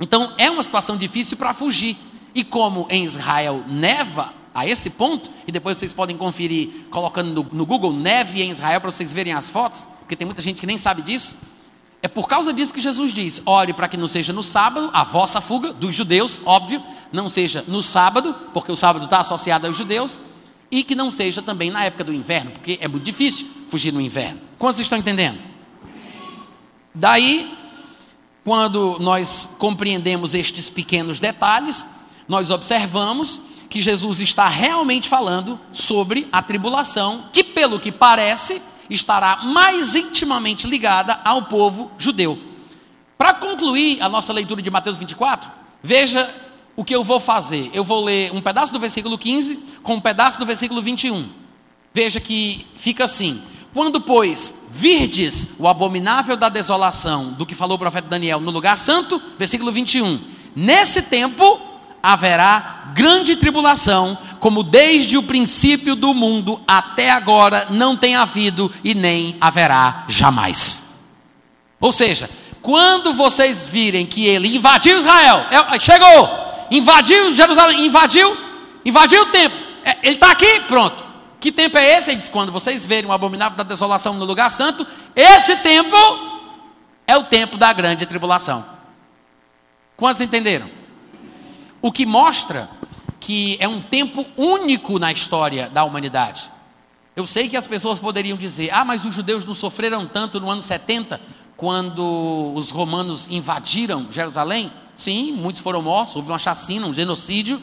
[0.00, 1.96] Então é uma situação difícil para fugir.
[2.34, 7.66] E como em Israel neva a esse ponto, e depois vocês podem conferir colocando no,
[7.66, 10.76] Google neve em Israel para vocês verem as fotos, porque tem muita gente que nem
[10.76, 11.36] sabe disso.
[12.02, 15.04] É por causa disso que Jesus diz: ore para que não seja no sábado, a
[15.04, 16.82] vossa fuga dos judeus, óbvio,
[17.12, 20.20] não seja no sábado, porque o sábado está associado aos judeus,
[20.70, 24.00] e que não seja também na época do inverno, porque é muito difícil fugir no
[24.00, 24.40] inverno.
[24.58, 25.38] Quantos estão entendendo?
[26.94, 27.57] Daí,
[28.44, 31.86] quando nós compreendemos estes pequenos detalhes,
[32.26, 39.42] nós observamos que Jesus está realmente falando sobre a tribulação, que pelo que parece estará
[39.44, 42.38] mais intimamente ligada ao povo judeu.
[43.18, 45.50] Para concluir a nossa leitura de Mateus 24,
[45.82, 46.34] veja
[46.76, 47.70] o que eu vou fazer.
[47.74, 51.28] Eu vou ler um pedaço do versículo 15 com um pedaço do versículo 21.
[51.92, 53.42] Veja que fica assim:
[53.78, 58.76] Quando, pois, virdes o abominável da desolação, do que falou o profeta Daniel no lugar
[58.76, 60.20] santo, versículo 21.
[60.56, 61.60] Nesse tempo
[62.02, 68.96] haverá grande tribulação, como desde o princípio do mundo até agora não tem havido e
[68.96, 70.82] nem haverá jamais.
[71.80, 72.28] Ou seja,
[72.60, 76.28] quando vocês virem que ele invadiu Israel, é, chegou,
[76.68, 78.36] invadiu Jerusalém, invadiu,
[78.84, 79.56] invadiu o templo.
[79.84, 81.07] É, ele está aqui, pronto.
[81.40, 82.10] Que tempo é esse?
[82.10, 85.96] Ele diz: quando vocês verem o abominável da desolação no lugar santo, esse tempo
[87.06, 88.64] é o tempo da grande tribulação.
[89.96, 90.70] Quantos entenderam?
[91.80, 92.68] O que mostra
[93.20, 96.50] que é um tempo único na história da humanidade.
[97.14, 100.50] Eu sei que as pessoas poderiam dizer: ah, mas os judeus não sofreram tanto no
[100.50, 101.20] ano 70,
[101.56, 104.72] quando os romanos invadiram Jerusalém.
[104.94, 107.60] Sim, muitos foram mortos, houve uma chacina, um genocídio,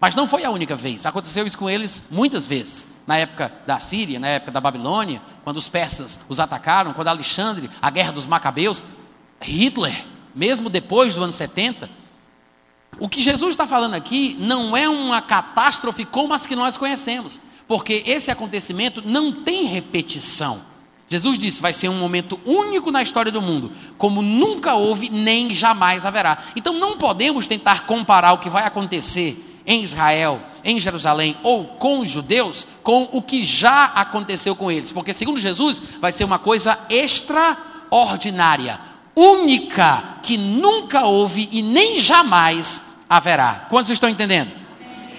[0.00, 1.04] mas não foi a única vez.
[1.06, 2.86] Aconteceu isso com eles muitas vezes.
[3.06, 7.68] Na época da Síria, na época da Babilônia, quando os persas os atacaram, quando Alexandre,
[7.82, 8.82] a guerra dos Macabeus,
[9.40, 11.90] Hitler, mesmo depois do ano 70.
[13.00, 17.40] O que Jesus está falando aqui não é uma catástrofe como as que nós conhecemos,
[17.66, 20.62] porque esse acontecimento não tem repetição.
[21.08, 25.52] Jesus disse: vai ser um momento único na história do mundo, como nunca houve nem
[25.54, 26.38] jamais haverá.
[26.54, 32.00] Então não podemos tentar comparar o que vai acontecer em Israel, em Jerusalém ou com
[32.00, 36.38] os judeus com o que já aconteceu com eles, porque segundo Jesus vai ser uma
[36.38, 38.80] coisa extraordinária,
[39.14, 43.66] única, que nunca houve e nem jamais haverá.
[43.68, 44.52] Quantos estão entendendo?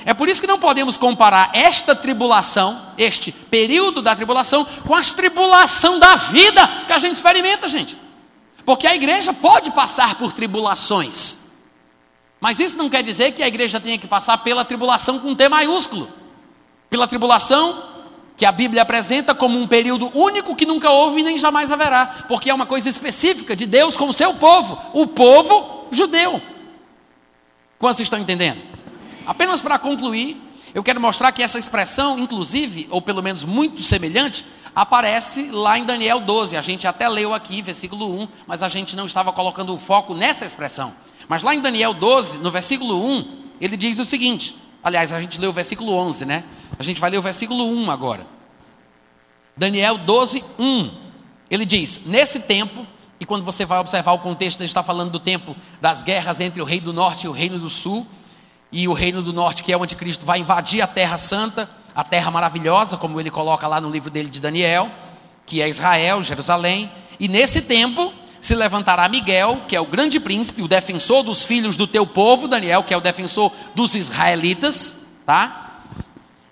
[0.04, 5.14] É por isso que não podemos comparar esta tribulação, este período da tribulação, com as
[5.14, 7.96] tribulação da vida que a gente experimenta, gente.
[8.66, 11.38] Porque a igreja pode passar por tribulações.
[12.40, 15.50] Mas isso não quer dizer que a igreja tenha que passar pela tribulação com T
[15.50, 16.10] maiúsculo.
[16.90, 17.84] Pela tribulação
[18.38, 22.24] que a Bíblia apresenta como um período único que nunca houve e nem jamais haverá,
[22.28, 26.42] porque é uma coisa específica de Deus com o seu povo, o povo judeu.
[27.78, 28.62] Quantos estão entendendo?
[29.26, 30.42] Apenas para concluir,
[30.74, 35.84] eu quero mostrar que essa expressão, inclusive, ou pelo menos muito semelhante, aparece lá em
[35.84, 36.56] Daniel 12.
[36.56, 40.14] A gente até leu aqui, versículo 1, mas a gente não estava colocando o foco
[40.14, 40.94] nessa expressão.
[41.30, 45.40] Mas lá em Daniel 12, no versículo 1, ele diz o seguinte: aliás, a gente
[45.40, 46.44] leu o versículo 11, né?
[46.78, 48.26] A gente vai ler o versículo 1 agora.
[49.56, 50.92] Daniel 12, 1.
[51.52, 52.86] Ele diz: Nesse tempo,
[53.20, 56.64] e quando você vai observar o contexto, ele está falando do tempo das guerras entre
[56.64, 58.08] o rei do norte e o reino do sul
[58.72, 62.04] e o reino do norte, que é onde Cristo vai invadir a terra santa, a
[62.04, 64.90] terra maravilhosa, como ele coloca lá no livro dele de Daniel,
[65.46, 66.92] que é Israel, Jerusalém.
[67.20, 71.76] E nesse tempo se levantará Miguel, que é o grande príncipe, o defensor dos filhos
[71.76, 75.82] do teu povo, Daniel, que é o defensor dos israelitas, tá?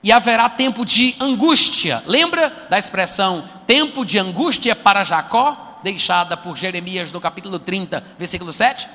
[0.04, 2.04] E haverá tempo de angústia.
[2.06, 8.52] Lembra da expressão tempo de angústia para Jacó, deixada por Jeremias no capítulo 30, versículo
[8.52, 8.88] 7?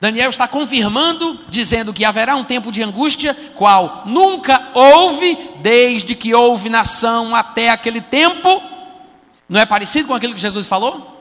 [0.00, 6.32] Daniel está confirmando, dizendo que haverá um tempo de angústia, qual nunca houve, desde que
[6.32, 8.62] houve nação até aquele tempo.
[9.48, 11.17] Não é parecido com aquilo que Jesus falou?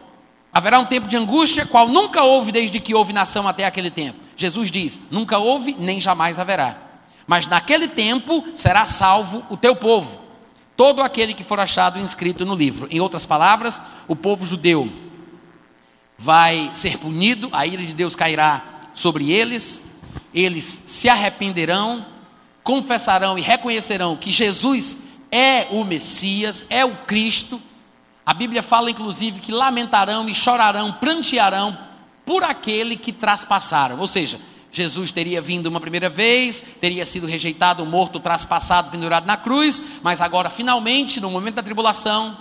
[0.57, 4.17] Haverá um tempo de angústia, qual nunca houve desde que houve nação até aquele tempo.
[4.35, 6.75] Jesus diz: nunca houve, nem jamais haverá.
[7.27, 10.19] Mas naquele tempo será salvo o teu povo,
[10.75, 12.87] todo aquele que for achado inscrito no livro.
[12.89, 14.91] Em outras palavras, o povo judeu
[16.17, 18.63] vai ser punido, a ira de Deus cairá
[18.95, 19.79] sobre eles,
[20.33, 22.03] eles se arrependerão,
[22.63, 24.97] confessarão e reconhecerão que Jesus
[25.31, 27.61] é o Messias, é o Cristo.
[28.27, 31.77] A Bíblia fala inclusive que lamentarão e chorarão, prantearão
[32.25, 34.37] por aquele que traspassaram, ou seja,
[34.69, 40.19] Jesus teria vindo uma primeira vez, teria sido rejeitado, morto, traspassado, pendurado na cruz, mas
[40.19, 42.37] agora, finalmente, no momento da tribulação,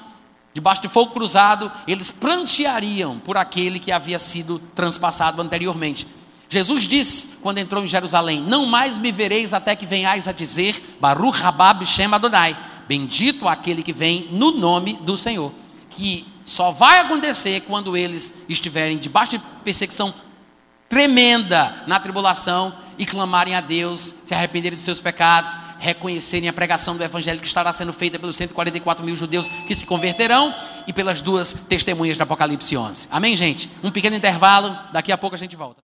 [0.53, 6.05] debaixo de fogo cruzado, eles pranteariam por aquele que havia sido transpassado anteriormente.
[6.49, 10.97] Jesus disse, quando entrou em Jerusalém: Não mais me vereis até que venhais a dizer,
[11.01, 12.59] Baruch Rabab Shem Adonai,
[12.89, 15.53] bendito aquele que vem no nome do Senhor.
[15.97, 20.15] Que só vai acontecer quando eles estiverem debaixo de perseguição
[20.89, 26.97] tremenda na tribulação e clamarem a Deus, se arrependerem dos seus pecados, reconhecerem a pregação
[26.97, 30.55] do Evangelho que estará sendo feita pelos 144 mil judeus que se converterão
[30.87, 33.09] e pelas duas testemunhas do Apocalipse 11.
[33.11, 33.71] Amém, gente?
[33.83, 35.86] Um pequeno intervalo, daqui a pouco a gente volta.